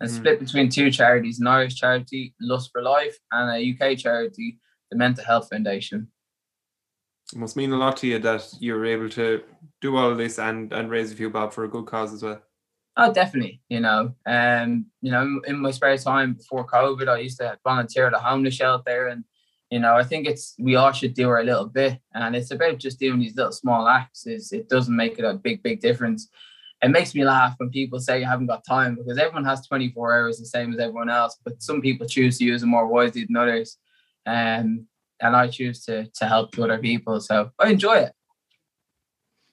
[0.00, 0.16] And Mm.
[0.16, 4.58] split between two charities: an Irish charity, Lust for Life, and a UK charity,
[4.90, 6.08] the Mental Health Foundation.
[7.32, 9.42] It must mean a lot to you that you're able to
[9.80, 12.42] do all this and and raise a few bob for a good cause as well.
[12.96, 13.60] Oh, definitely.
[13.68, 17.58] You know, um, you know, in, in my spare time before COVID, I used to
[17.64, 19.24] volunteer at a homeless shelter, and
[19.70, 22.78] you know, I think it's we all should do our little bit, and it's about
[22.78, 24.26] just doing these little small acts.
[24.26, 26.28] Is it doesn't make it a big, big difference.
[26.84, 30.14] It makes me laugh when people say you haven't got time because everyone has 24
[30.14, 33.24] hours the same as everyone else, but some people choose to use them more wisely
[33.24, 33.78] than others.
[34.26, 34.86] Um,
[35.18, 37.20] and I choose to to help other people.
[37.22, 38.12] So I enjoy it.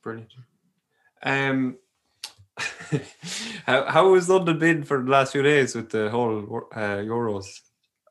[0.03, 0.33] Brilliant.
[1.23, 1.77] Um,
[3.65, 7.47] how how has London been for the last few days with the whole uh, Euros?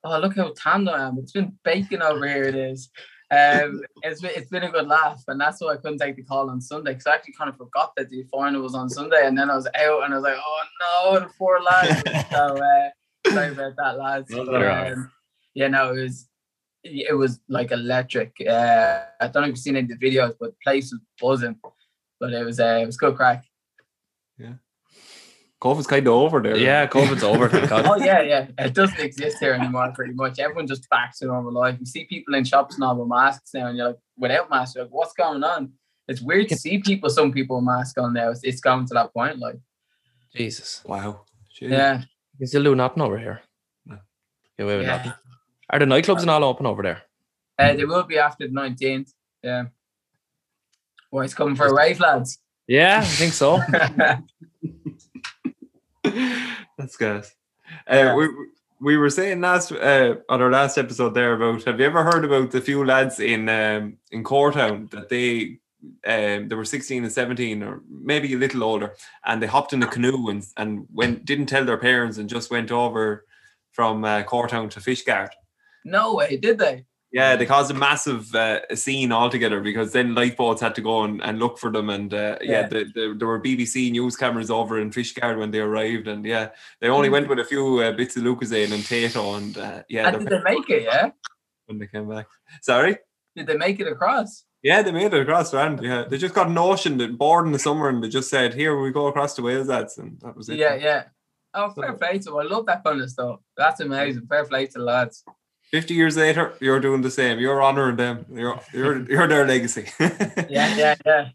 [0.02, 1.18] Oh, look how tanned I am.
[1.18, 2.44] It's been baking over here.
[2.44, 2.88] It is.
[3.32, 6.22] Um, it's been, it's been a good laugh, and that's why I couldn't take the
[6.22, 9.24] call on Sunday because I actually kind of forgot that the final was on Sunday,
[9.24, 12.58] and then I was out, and I was like, "Oh no, the four lads!" so
[12.58, 14.30] uh, sorry about that, lads.
[14.30, 14.92] No, But, they're all right.
[14.94, 15.12] um,
[15.54, 16.28] yeah, no, it was
[16.82, 18.34] it was like electric.
[18.40, 21.00] Uh, I don't know if you've seen any of the videos, but the place was
[21.20, 21.56] buzzing.
[22.18, 23.44] But it was uh, it was good crack.
[25.60, 26.56] COVID's kind of over there.
[26.56, 27.48] Yeah, COVID's over.
[27.48, 27.86] Thank God.
[27.86, 28.46] Oh yeah, yeah.
[28.58, 29.92] It doesn't exist here anymore.
[29.94, 31.76] Pretty much, everyone just back to normal life.
[31.78, 34.84] You see people in shops now with masks now, and you're like, without masks, you're
[34.84, 35.72] like, what's going on?
[36.08, 38.30] It's weird to see people, some people with masks on now.
[38.30, 39.56] It's, it's going to that point, like,
[40.34, 40.82] Jesus.
[40.84, 41.26] Wow.
[41.54, 41.70] Jeez.
[41.70, 42.02] yeah,
[42.38, 43.40] You still do nothing over here.
[43.84, 43.98] No.
[44.58, 44.96] Yeah, wait, wait, yeah.
[44.96, 45.12] nothing.
[45.68, 47.02] Are the nightclubs and all open over there?
[47.58, 49.12] Uh, they will be after the nineteenth.
[49.42, 49.64] Yeah.
[51.12, 52.38] Well, it's coming for a rave, lads.
[52.66, 53.60] Yeah, I think so.
[56.04, 57.34] That's gas.
[57.86, 58.28] Uh, we
[58.80, 62.24] we were saying last uh, on our last episode there about have you ever heard
[62.24, 65.58] about the few lads in um, in Courtown that they
[66.06, 69.82] um, they were 16 and 17 or maybe a little older and they hopped in
[69.82, 73.24] a canoe and, and went didn't tell their parents and just went over
[73.72, 75.30] from uh, Courtown to Fishguard.
[75.84, 76.84] No way, did they?
[77.12, 81.20] Yeah, they caused a massive uh, scene altogether because then lifeboats had to go and,
[81.22, 81.90] and look for them.
[81.90, 82.68] And uh, yeah, Yeah.
[82.68, 86.06] the, the, there were BBC news cameras over in Fishguard when they arrived.
[86.06, 89.36] And yeah, they only went with a few uh, bits of Lucozade and Tayto.
[89.38, 90.84] And uh, yeah, And did they make it?
[90.84, 91.10] Yeah.
[91.66, 92.26] when they came back.
[92.62, 92.96] Sorry?
[93.34, 94.44] Did they make it across?
[94.62, 95.80] Yeah, they made it across land.
[95.82, 98.54] Yeah, they just got an ocean that bored in the summer and they just said,
[98.54, 100.58] here we go across to Wales, That's And that was it.
[100.58, 101.04] Yeah, yeah.
[101.54, 102.36] Oh, fair play to them.
[102.36, 103.40] I love that kind of stuff.
[103.56, 104.26] That's amazing.
[104.28, 105.24] Fair play to the lads.
[105.70, 107.38] 50 years later, you're doing the same.
[107.38, 108.26] You're honoring them.
[108.32, 109.86] You're, you're, you're their legacy.
[110.48, 111.28] Yeah, yeah, yeah.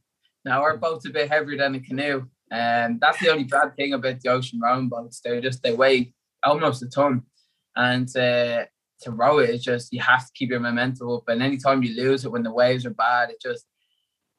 [0.43, 2.25] Now we're both a bit heavier than a canoe.
[2.51, 5.21] And that's the only bad thing about the ocean rowing boats.
[5.21, 7.23] They're just they weigh almost a ton.
[7.75, 8.65] And uh,
[9.01, 11.23] to row it, it's just you have to keep your momentum up.
[11.27, 13.65] And anytime you lose it when the waves are bad, it just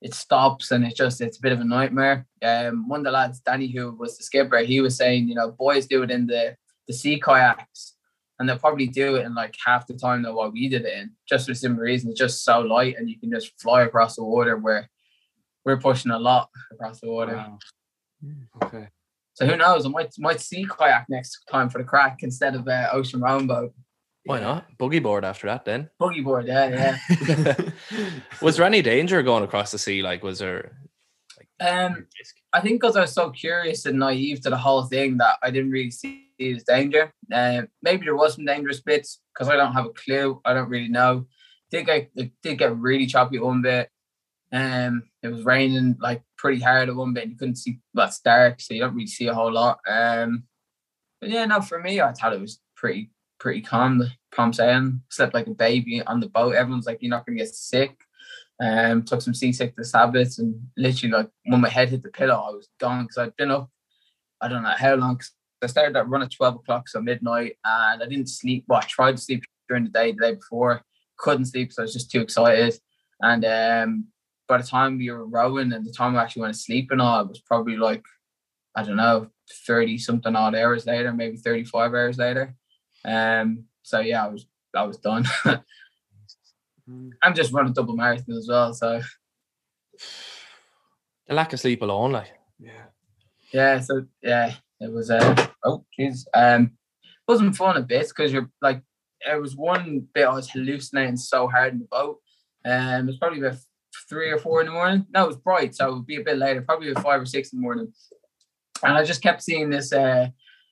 [0.03, 2.27] it stops and it just it's a bit of a nightmare.
[2.43, 5.51] Um one of the lads, Danny, who was the skipper, he was saying, you know,
[5.51, 6.57] boys do it in the
[6.87, 7.96] the sea kayaks
[8.39, 10.99] and they'll probably do it in like half the time that what we did it
[10.99, 13.83] in, just for the simple reason it's just so light and you can just fly
[13.83, 14.89] across the water where
[15.65, 17.37] we're pushing a lot across the water.
[17.37, 17.59] Wow.
[18.63, 18.89] Okay.
[19.35, 19.85] So who knows?
[19.85, 23.49] I might might sea kayak next time for the crack instead of uh, ocean round
[23.49, 23.75] boat.
[24.25, 24.67] Why not?
[24.79, 25.89] Boogie board after that then.
[26.01, 27.55] Boogie board, yeah, yeah.
[28.43, 30.03] was there any danger going across the sea?
[30.03, 30.73] Like, was there
[31.61, 32.07] Um,
[32.57, 35.51] I think because I was so curious and naive to the whole thing that I
[35.51, 37.13] didn't really see it as danger.
[37.31, 40.41] Um, maybe there was some dangerous bits because I don't have a clue.
[40.43, 41.27] I don't really know.
[41.71, 43.91] Did it did get really choppy one bit.
[44.51, 47.29] Um, it was raining like pretty hard at one bit.
[47.29, 47.79] You couldn't see.
[47.93, 49.81] Well, dark, so you don't really see a whole lot.
[49.87, 50.45] Um,
[51.21, 54.03] but yeah, no, for me, I thought it was pretty pretty calm.
[54.33, 55.03] Calm sailing.
[55.11, 56.55] Slept like a baby on the boat.
[56.55, 58.06] Everyone's like, "You're not gonna get sick."
[58.59, 62.51] Um, took some seasickness tablets and literally like when my head hit the pillow, I
[62.53, 63.69] was gone because I'd been up.
[64.41, 65.21] I don't know how long.
[65.63, 68.65] I started that run at twelve o'clock, so midnight, and I didn't sleep.
[68.69, 70.83] Well, I tried to sleep during the day the day before,
[71.19, 72.79] couldn't sleep, so I was just too excited.
[73.21, 74.05] And um,
[74.49, 77.01] by the time we were rowing and the time I actually went to sleep and
[77.01, 78.03] all, it was probably like
[78.75, 79.29] I don't know,
[79.67, 82.55] thirty something odd hours later, maybe thirty five hours later.
[83.05, 85.25] Um, so yeah, I was I was done.
[86.89, 87.11] Mm.
[87.23, 89.01] I'm just running double marathon as well, so
[91.27, 92.13] the lack of sleep alone?
[92.13, 92.85] Like, Yeah.
[93.53, 96.25] yeah, so yeah, it was uh oh jeez.
[96.35, 96.73] Um
[97.27, 98.83] wasn't fun a bit because you're like
[99.25, 102.19] there was one bit I was hallucinating so hard in the boat.
[102.65, 103.59] Um it was probably about
[104.09, 105.07] three or four in the morning.
[105.11, 107.27] No, it was bright, so it would be a bit later, probably about five or
[107.27, 107.93] six in the morning.
[108.85, 110.29] And I just kept seeing this uh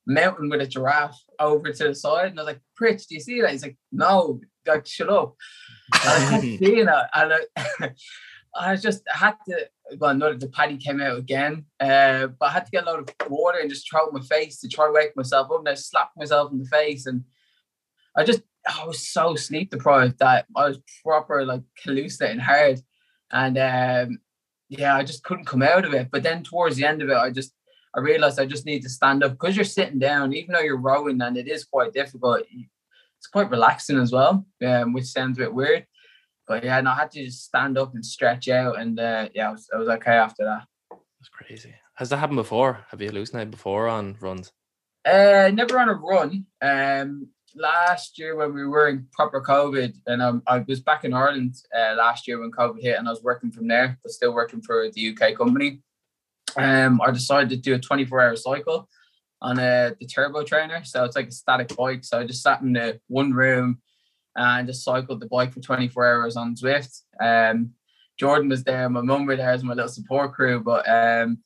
[0.07, 2.29] mountain with a giraffe over to the side.
[2.31, 3.51] And I was like, Pritch, do you see that?
[3.51, 5.37] He's like, No, like shut up.
[5.93, 7.07] And I kept seeing it.
[7.15, 7.91] And I,
[8.57, 11.67] I just had to well, no, the paddy came out again.
[11.79, 14.15] Uh, but I had to get a load of water and just throw it in
[14.15, 15.61] my face to try to wake myself up.
[15.61, 17.07] And I slapped myself in the face.
[17.07, 17.25] And
[18.17, 22.81] I just, I was so sleep deprived that I was proper like hallucinating hard.
[23.31, 24.19] And um,
[24.69, 26.09] yeah, I just couldn't come out of it.
[26.11, 27.53] But then towards the end of it, I just,
[27.95, 30.77] I realized I just need to stand up because you're sitting down, even though you're
[30.77, 32.43] rowing and it is quite difficult.
[33.25, 35.87] It's quite relaxing as well, um, which sounds a bit weird.
[36.47, 39.49] But yeah, no, I had to just stand up and stretch out, and uh, yeah,
[39.49, 40.67] I was, I was okay after that.
[40.91, 41.73] that's crazy.
[41.95, 42.85] Has that happened before?
[42.91, 44.53] Have you hallucinated before on runs?
[45.07, 46.45] Uh, never on a run.
[46.61, 51.15] Um, last year when we were in proper COVID, and um, I was back in
[51.15, 54.35] Ireland uh, last year when COVID hit, and I was working from there, but still
[54.35, 55.81] working for the UK company.
[56.59, 58.87] Um, I decided to do a 24 hour cycle
[59.45, 60.83] on uh, the turbo trainer.
[60.85, 62.03] So it's like a static bike.
[62.03, 63.79] So I just sat in the one room
[64.35, 67.03] and just cycled the bike for 24 hours on Zwift.
[67.21, 67.73] Um,
[68.19, 71.39] Jordan was there, my mum were there as my little support crew, but um,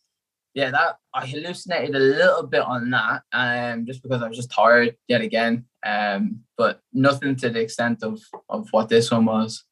[0.54, 4.52] yeah, that I hallucinated a little bit on that, um, just because I was just
[4.52, 5.64] tired yet again.
[5.84, 9.64] Um, but nothing to the extent of of what this one was.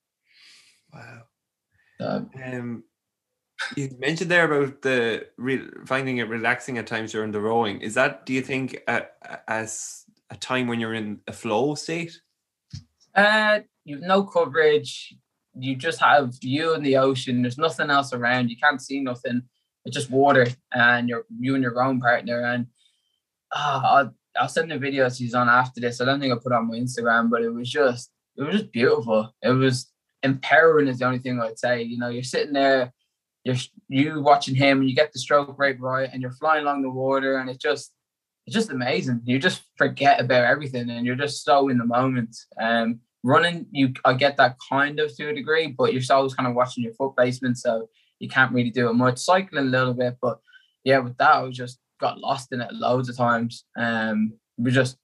[0.93, 1.23] Wow.
[1.99, 2.85] So, Um,
[3.77, 7.81] you mentioned there about the re- finding it relaxing at times during the rowing.
[7.81, 9.01] Is that, do you think, uh,
[9.49, 12.21] as a time when you're in a flow state?
[13.17, 15.15] uh, you've no coverage.
[15.59, 17.43] You just have you and the ocean.
[17.43, 18.51] There's nothing else around.
[18.51, 19.43] You can't see nothing.
[19.85, 22.43] It's just water, and you're you and your own partner.
[22.43, 22.67] And
[23.53, 26.01] uh, I'll I'll send the videos he's on after this.
[26.01, 28.73] I don't think I put on my Instagram, but it was just it was just
[28.73, 29.33] beautiful.
[29.43, 29.91] It was
[30.23, 31.83] empowering is the only thing I'd say.
[31.83, 32.93] You know, you're sitting there,
[33.47, 33.57] you're
[33.89, 36.91] you watching him, and you get the stroke rate right, and you're flying along the
[36.91, 37.93] water, and it just
[38.45, 39.21] it's just amazing.
[39.25, 42.37] You just forget about everything, and you're just so in the moment.
[42.61, 46.49] Um, running, you I get that kind of to a degree, but you're always kind
[46.49, 47.89] of watching your foot placement, so
[48.19, 49.19] you can't really do it much.
[49.19, 50.41] Cycling a little bit, but
[50.83, 53.65] yeah, with that I was just got lost in it loads of times.
[53.79, 54.97] Um, we just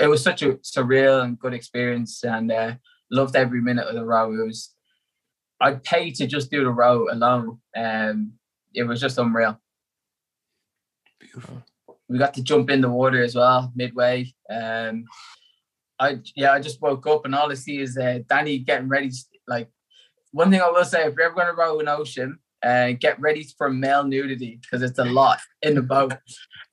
[0.00, 2.74] it was such a surreal and good experience, and uh,
[3.10, 4.32] loved every minute of the row.
[4.32, 4.74] It was
[5.60, 7.60] I'd pay to just do the row alone.
[7.76, 8.32] Um,
[8.74, 9.60] it was just unreal.
[11.18, 11.62] Beautiful.
[12.08, 14.32] We got to jump in the water as well midway.
[14.48, 15.04] Um,
[15.98, 19.10] I yeah, I just woke up and all I see is uh, Danny getting ready.
[19.46, 19.68] Like
[20.32, 23.20] one thing I will say, if you're ever going to row an ocean, uh, get
[23.20, 26.14] ready for male nudity because it's a lot in the boat.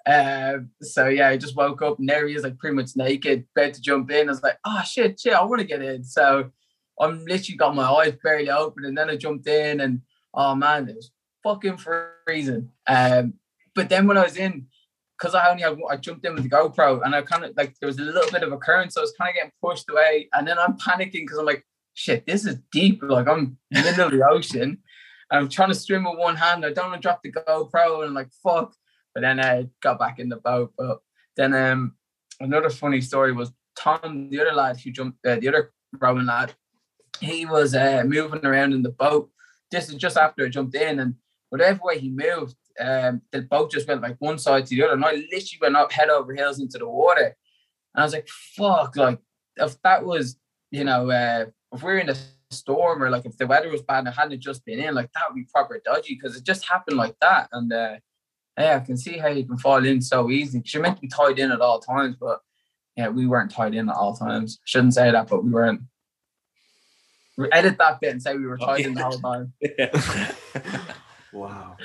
[0.06, 3.46] Uh, so yeah, I just woke up and there he is, like pretty much naked,
[3.56, 4.30] about to jump in.
[4.30, 6.04] I was like, oh shit, shit, I want to get in.
[6.04, 6.52] So
[7.00, 10.02] I'm literally got my eyes barely open, and then I jumped in, and
[10.34, 11.12] oh man, it was
[11.43, 12.70] fucking freezing.
[12.88, 13.34] Um,
[13.76, 14.68] but then when I was in,
[15.18, 17.76] because I only had, I jumped in with the GoPro, and I kind of like
[17.80, 19.89] there was a little bit of a current, so I was kind of getting pushed
[19.89, 23.02] away, and then I'm panicking because I'm like, shit, this is deep.
[23.04, 24.80] Like I'm middle of the ocean.
[25.30, 26.66] I'm trying to swim with one hand.
[26.66, 28.74] I don't want to drop the GoPro, and I'm like, fuck.
[29.14, 30.74] But then I got back in the boat.
[30.78, 31.00] But
[31.36, 31.95] then um,
[32.39, 36.54] another funny story was Tom, the other lad who jumped, uh, the other rowing lad,
[37.20, 39.30] he was uh, moving around in the boat.
[39.72, 41.15] This is just after I jumped in, and
[41.49, 44.93] whatever way he moved, um, the boat just went like one side to the other,
[44.93, 47.36] and I literally went up head over heels into the water.
[47.95, 49.20] And I was like, "Fuck!" Like
[49.57, 50.38] if that was,
[50.72, 52.15] you know, uh, if we are in a
[52.51, 55.11] storm or like if the weather was bad and I hadn't just been in, like
[55.13, 57.49] that would be proper dodgy because it just happened like that.
[57.51, 57.95] And uh,
[58.57, 61.01] yeah, I can see how you can fall in so easy because you're meant to
[61.01, 62.39] be tied in at all times, but
[62.95, 64.59] yeah, we weren't tied in at all times.
[64.65, 65.82] Shouldn't say that, but we weren't
[67.52, 69.54] edit that bit and say we were tied in the whole time.
[69.62, 70.32] Yeah.
[71.34, 71.78] wow.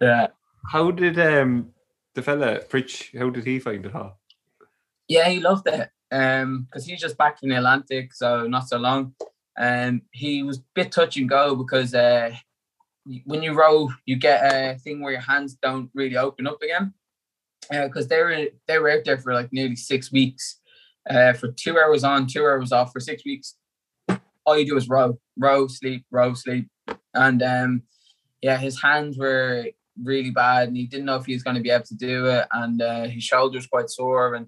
[0.00, 0.28] Yeah.
[0.70, 1.70] How did um
[2.14, 3.18] the fella Pritch?
[3.18, 4.18] How did he find it all?
[5.08, 5.90] Yeah, he loved it.
[6.12, 9.14] Um, because he's just back from the Atlantic, so not so long.
[9.58, 12.34] Um, he was a bit touch and go because uh,
[13.24, 16.94] when you row, you get a thing where your hands don't really open up again.
[17.70, 20.60] Because uh, they were they were out there for like nearly six weeks,
[21.08, 23.56] uh, for two hours on, two hours off for six weeks
[24.44, 26.68] all you do is row, row, sleep, row, sleep.
[27.14, 27.82] And um,
[28.40, 29.66] yeah, his hands were
[30.02, 32.26] really bad and he didn't know if he was going to be able to do
[32.26, 32.46] it.
[32.52, 34.34] And uh, his shoulders quite sore.
[34.34, 34.46] And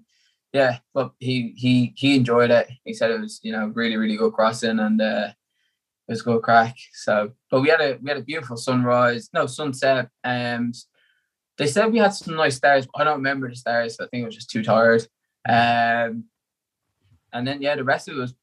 [0.51, 2.69] yeah, but he he he enjoyed it.
[2.83, 5.29] He said it was, you know, really, really good crossing and uh,
[6.07, 6.75] it was good crack.
[6.93, 10.09] So, but we had a we had a beautiful sunrise, no sunset.
[10.23, 10.73] Um,
[11.57, 12.87] they said we had some nice stars.
[12.95, 13.97] I don't remember the stars.
[13.99, 15.07] I think I was just too tired.
[15.47, 16.25] Um,
[17.31, 18.33] and then yeah, the rest of it was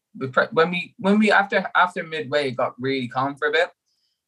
[0.53, 3.71] when we when we after after midway it got really calm for a bit.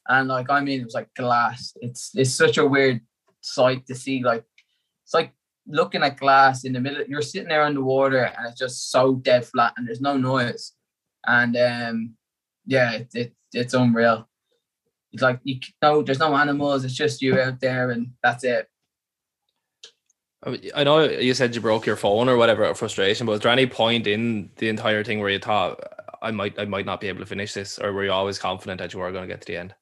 [0.08, 1.72] And like i mean it was like glass.
[1.80, 3.00] It's it's such a weird
[3.40, 4.44] sight to see like
[5.04, 5.32] it's like
[5.66, 9.44] looking at glass in the middle you're sitting there underwater and it's just so dead
[9.46, 10.72] flat and there's no noise.
[11.26, 12.14] And um
[12.66, 14.28] yeah it, it it's unreal.
[15.12, 16.84] It's like you know there's no animals.
[16.84, 18.68] It's just you out there and that's it
[20.45, 23.53] I know you said you broke your phone or whatever out frustration, but was there
[23.53, 25.80] any point in the entire thing where you thought
[26.20, 28.80] I might I might not be able to finish this, or were you always confident
[28.80, 29.74] that you were going to get to the end?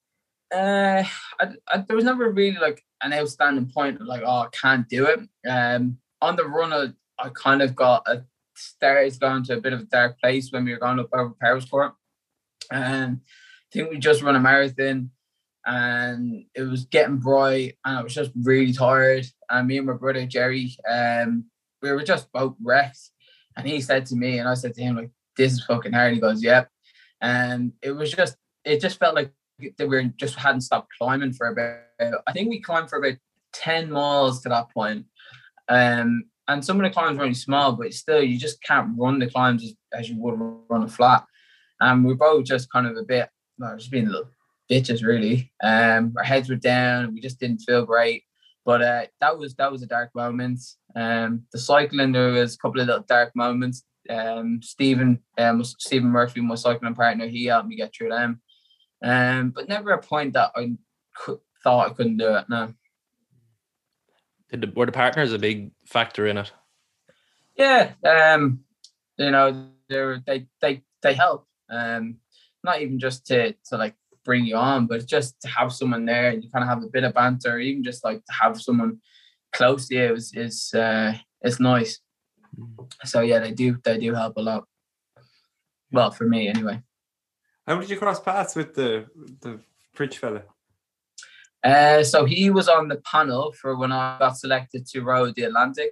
[0.54, 1.04] Uh,
[1.40, 4.88] I, I, there was never really like an outstanding point of like, oh, I can't
[4.88, 5.20] do it.
[5.48, 6.88] Um, on the run, I,
[7.24, 10.64] I kind of got a stairs going to a bit of a dark place when
[10.64, 11.92] we were going up over Powerscourt,
[12.70, 15.10] And I think we just run a marathon
[15.66, 19.26] and it was getting bright and I was just really tired.
[19.50, 21.44] And me and my brother Jerry, um,
[21.82, 23.10] we were just both wrecked.
[23.56, 26.08] And he said to me, and I said to him, like, this is fucking hard.
[26.08, 26.68] And He goes, Yep.
[27.20, 29.32] And it was just it just felt like
[29.76, 33.18] that we just hadn't stopped climbing for about I think we climbed for about
[33.52, 35.06] 10 miles to that point.
[35.68, 39.18] Um and some of the climbs were only small, but still you just can't run
[39.18, 40.34] the climbs as, as you would
[40.68, 41.24] run a flat.
[41.78, 44.30] And we both just kind of a bit well, just being a little
[44.70, 45.52] bitches really.
[45.62, 47.12] Um, our heads were down.
[47.12, 48.24] We just didn't feel great.
[48.64, 50.60] But uh, that was that was a dark moment.
[50.94, 53.84] Um, the cycling there was a couple of little dark moments.
[54.08, 58.40] Um, Stephen um, Stephen Murphy, my cycling partner, he helped me get through them.
[59.02, 60.72] Um, but never a point that I
[61.16, 62.44] could, thought I couldn't do it.
[62.48, 62.74] No.
[64.50, 66.52] Did the, were the partners a big factor in it?
[67.56, 67.92] Yeah.
[68.04, 68.60] Um,
[69.16, 71.46] you know, they they they they help.
[71.70, 72.16] Um,
[72.62, 73.94] not even just to to like
[74.24, 76.88] bring you on, but just to have someone there, and you kind of have a
[76.88, 79.00] bit of banter, even just like to have someone
[79.52, 82.00] close to you is is uh, is nice.
[82.58, 82.92] Mm.
[83.04, 84.64] So yeah, they do they do help a lot.
[85.92, 86.82] Well, for me anyway.
[87.66, 89.06] How did you cross paths with the
[89.40, 89.60] the
[89.96, 90.42] Pritch fella?
[91.62, 95.42] Uh, so he was on the panel for when I got selected to row the
[95.42, 95.90] Atlantic.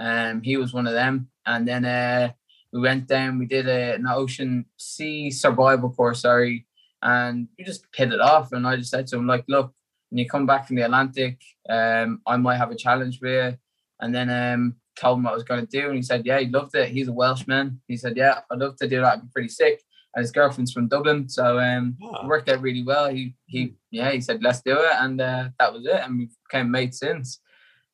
[0.00, 2.32] Um, he was one of them, and then uh,
[2.72, 3.38] we went down.
[3.38, 6.22] We did a, an ocean sea survival course.
[6.22, 6.66] Sorry,
[7.04, 8.50] and we just hit it off.
[8.52, 9.72] And I just said to him, like, look,
[10.10, 13.56] when you come back from the Atlantic, um, I might have a challenge for you.
[14.00, 16.40] And then um, told him what I was going to do, and he said, yeah,
[16.40, 16.88] he loved it.
[16.88, 17.80] He's a Welshman.
[17.86, 19.14] He said, yeah, I'd love to do that.
[19.14, 19.82] I'd be pretty sick.
[20.14, 23.08] And his girlfriend's from Dublin, so um, it worked out really well.
[23.10, 26.00] He he yeah, he said, let's do it, and uh, that was it.
[26.04, 27.40] And we became mates since.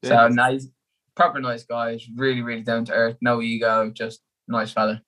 [0.04, 0.28] So Yeah.
[0.28, 0.68] now he's
[1.16, 1.94] proper nice guy.
[1.96, 5.02] He's really really down to earth, no ego, just nice fella.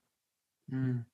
[0.72, 1.04] Mm.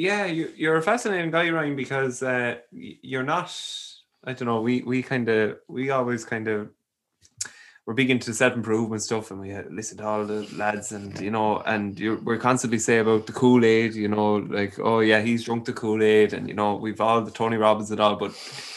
[0.00, 3.54] Yeah, you, you're a fascinating guy, Ryan, because uh, you're not.
[4.24, 4.62] I don't know.
[4.62, 6.70] We we kind of we always kind of
[7.84, 11.20] we're big into self improvement stuff, and we uh, listen to all the lads, and
[11.20, 15.20] you know, and we're constantly say about the Kool Aid, you know, like oh yeah,
[15.20, 18.16] he's drunk the Kool Aid, and you know, we've all the Tony Robbins and all,
[18.16, 18.32] but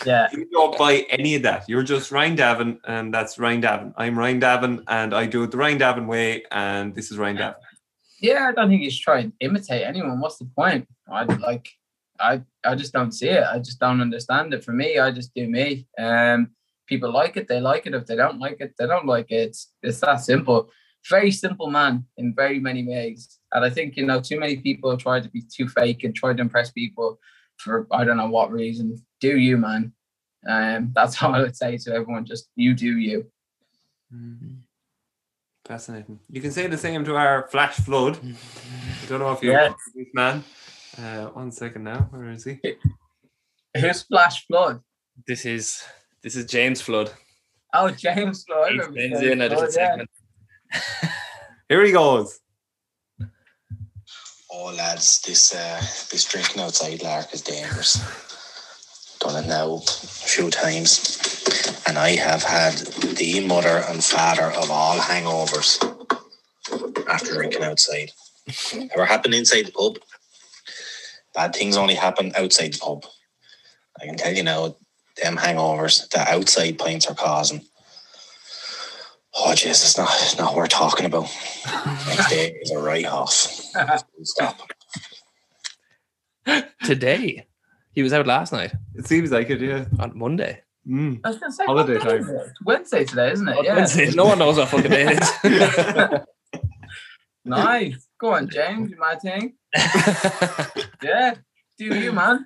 [0.06, 1.70] Yeah, you don't buy any of that.
[1.70, 3.94] You're just Ryan Davin, and that's Ryan Davin.
[3.96, 7.38] I'm Ryan Davin, and I do it the Ryan Davin way, and this is Ryan
[7.38, 7.56] Davin.
[8.24, 8.48] Yeah.
[8.48, 10.20] I don't think he's trying to imitate anyone.
[10.20, 10.88] What's the point?
[11.08, 11.70] I like,
[12.20, 13.44] I I just don't see it.
[13.44, 14.64] I just don't understand it.
[14.64, 15.88] For me, I just do me.
[16.00, 16.52] Um,
[16.88, 17.94] people like it, they like it.
[17.94, 19.50] If they don't like it, they don't like it.
[19.50, 20.70] It's it's that simple.
[21.10, 23.40] Very simple man in very many ways.
[23.52, 26.34] And I think you know too many people try to be too fake and try
[26.34, 27.20] to impress people
[27.58, 29.04] for I don't know what reason.
[29.20, 29.94] Do you, man?
[30.48, 32.26] Um, that's all I would say to everyone.
[32.26, 33.26] Just you do you.
[35.68, 36.20] Fascinating.
[36.30, 38.18] You can say the same to our flash flood.
[38.24, 39.74] I don't know if you Yes.
[39.96, 40.44] this man.
[40.98, 42.08] Uh, one second now.
[42.12, 42.60] Where is he?
[43.76, 44.82] Who's Flash Flood?
[45.26, 45.82] This is
[46.22, 47.12] this is James Flood.
[47.74, 48.68] Oh, James Flood.
[48.68, 50.08] I He remember spins James in a different Flood,
[50.72, 51.10] yeah.
[51.70, 52.40] Here he goes.
[54.52, 55.80] Oh lads, this uh,
[56.12, 57.98] this drinking outside lark is dangerous.
[59.24, 64.70] Done it now a few times, and I have had the mother and father of
[64.70, 65.80] all hangovers
[67.08, 68.12] after drinking outside.
[68.92, 69.98] Ever happened inside the pub?
[71.34, 73.06] Bad things only happen outside the pub.
[74.02, 74.76] I can tell you now,
[75.22, 77.62] them hangovers that outside pints are causing.
[79.36, 81.34] Oh jeez, it's not it's not worth talking about.
[82.08, 83.32] Next day is a write off.
[84.24, 84.70] Stop.
[86.84, 87.48] Today,
[87.94, 89.86] he was out last night It seems like it, yeah.
[90.00, 90.62] on Monday.
[90.88, 91.22] Mm.
[91.24, 92.36] I was gonna say, Holiday what day is time.
[92.36, 92.42] it?
[92.50, 93.58] It's Wednesday today, isn't it?
[93.64, 93.76] Yeah.
[93.76, 94.12] Wednesday.
[94.12, 96.24] No one knows what fucking day it
[97.46, 98.08] Nice.
[98.20, 98.90] Go on, James.
[98.90, 99.56] You my thing.
[101.02, 101.36] Yeah.
[101.78, 102.46] Do you, man?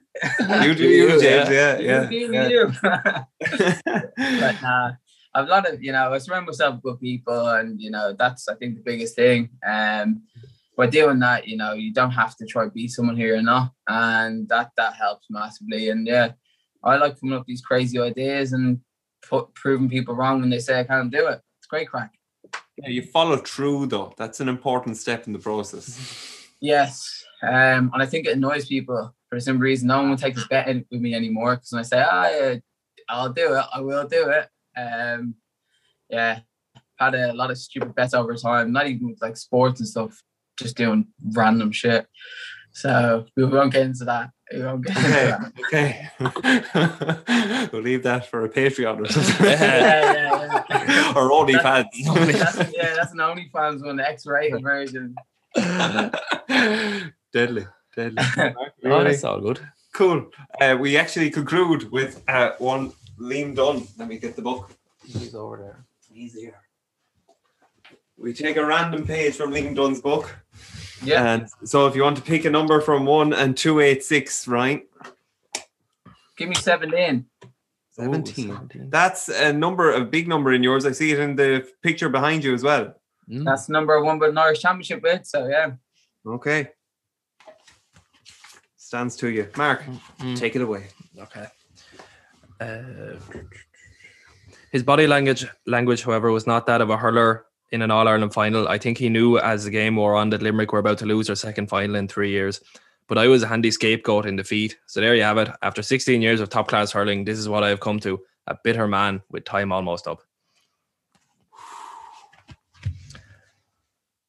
[0.63, 1.49] you do you, You, James.
[1.49, 2.09] Yeah, yeah.
[2.09, 2.47] You do yeah.
[2.47, 2.71] you.
[2.81, 4.91] but nah,
[5.35, 8.47] I've a lot of, you know, I surround myself with people, and you know, that's
[8.47, 9.49] I think the biggest thing.
[9.67, 10.23] Um,
[10.77, 13.41] by doing that, you know, you don't have to try to be someone who you're
[13.41, 15.89] not, and that that helps massively.
[15.89, 16.33] And yeah,
[16.83, 18.79] I like coming up with these crazy ideas and
[19.27, 21.41] put, proving people wrong when they say I can't do it.
[21.57, 22.13] It's great crack.
[22.77, 24.13] Yeah, you follow through though.
[24.17, 26.45] That's an important step in the process.
[26.61, 27.23] Yes.
[27.41, 29.87] Um, and I think it annoys people for some reason.
[29.87, 32.29] No one will take this bet in with me anymore because when I say, ah,
[32.29, 32.55] yeah,
[33.09, 34.47] I'll do it, I will do it.
[34.79, 35.35] Um,
[36.09, 36.39] yeah,
[36.97, 40.21] had a lot of stupid bets over time, not even with like sports and stuff,
[40.57, 42.07] just doing random shit.
[42.71, 44.29] So we won't get into that.
[44.53, 46.39] We won't get into Okay, that.
[47.57, 47.69] okay.
[47.73, 49.45] we'll leave that for a Patreon or something.
[49.45, 51.13] Yeah, yeah, yeah.
[51.15, 51.85] or OnlyFans.
[52.05, 55.15] That's, yeah, that's an OnlyFans one, the X-rated version.
[57.33, 58.23] deadly, deadly.
[58.37, 58.51] oh,
[58.83, 59.03] Really?
[59.05, 59.59] that's all good.
[59.93, 60.29] Cool.
[60.61, 63.87] Uh, we actually conclude with uh, one Liam Dunne.
[63.97, 64.71] Let me get the book.
[65.03, 65.85] He's over there.
[66.11, 66.59] He's here.
[68.17, 70.35] We take a random page from Liam Dunne's book.
[71.03, 71.33] Yeah.
[71.33, 74.87] And so if you want to pick a number from 1 and 286, right?
[76.35, 77.25] Give me 17.
[77.91, 78.89] 17.
[78.89, 80.85] That's a number, a big number in yours.
[80.85, 82.93] I see it in the picture behind you as well.
[83.29, 83.43] Mm.
[83.43, 85.25] That's number one but an Irish Championship with.
[85.25, 85.71] So yeah.
[86.25, 86.69] Okay.
[88.77, 89.49] Stands to you.
[89.57, 89.83] Mark,
[90.19, 90.37] Mm.
[90.37, 90.87] take it away.
[91.19, 91.45] Okay.
[92.61, 93.19] Uh,
[94.71, 98.33] his body language, language, however, was not that of a hurler in an All Ireland
[98.33, 98.67] final.
[98.67, 101.27] I think he knew as the game wore on that Limerick were about to lose
[101.27, 102.61] their second final in three years.
[103.07, 104.77] But I was a handy scapegoat in defeat.
[104.85, 105.49] So there you have it.
[105.61, 108.57] After 16 years of top class hurling, this is what I have come to a
[108.63, 110.21] bitter man with time almost up.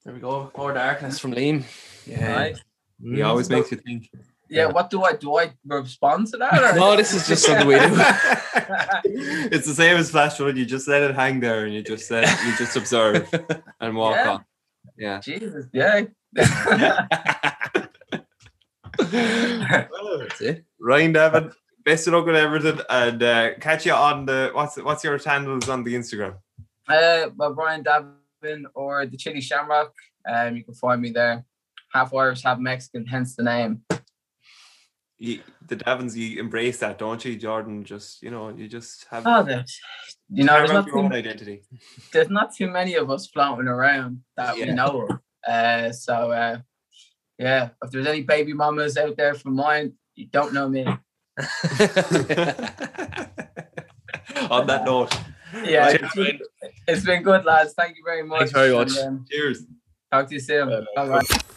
[0.05, 0.51] There we go.
[0.57, 1.65] More darkness from Liam.
[2.07, 2.35] Yeah.
[2.35, 2.59] Right.
[3.03, 4.11] He always makes you think.
[4.51, 5.37] Yeah, what do I do?
[5.37, 6.75] I respond to that?
[6.75, 6.79] Or?
[6.79, 7.89] No, this is just something we do.
[9.53, 10.57] it's the same as flash flood.
[10.57, 13.29] You just let it hang there and you just let you just observe
[13.81, 14.31] and walk Yeah.
[14.31, 14.45] on.
[14.97, 15.21] Yeah.
[15.21, 16.03] Jesus, yeah.
[18.99, 20.65] That's it.
[20.81, 21.53] Ryan Davin,
[21.85, 25.69] best of luck with everything and uh, catch you on the what's what's your handles
[25.69, 26.37] on the Instagram?
[26.89, 29.93] uh, well, Brian Davin or the Chili Shamrock.
[30.29, 31.45] Um, you can find me there.
[31.93, 33.83] Half Irish, half Mexican, hence the name.
[35.19, 37.85] You, the Davins, you embrace that, don't you, Jordan?
[37.85, 39.25] Just you know, you just have.
[39.27, 39.81] Oh, there's,
[40.31, 41.63] you know, there's not, your own too, identity.
[42.13, 45.19] there's not too many of us floating around that we know of.
[45.47, 46.59] Uh, so, uh,
[47.39, 50.85] yeah, if there's any baby mamas out there from mine, you don't know me.
[54.51, 55.17] On that note,
[55.65, 56.41] Yeah, it's been,
[56.87, 57.75] it's been good, lads.
[57.75, 58.39] Thank you very much.
[58.39, 58.97] Thanks very much.
[58.97, 59.65] And, um, cheers.
[60.13, 60.69] talk to you soon.
[60.69, 61.55] Yeah, Bye-bye.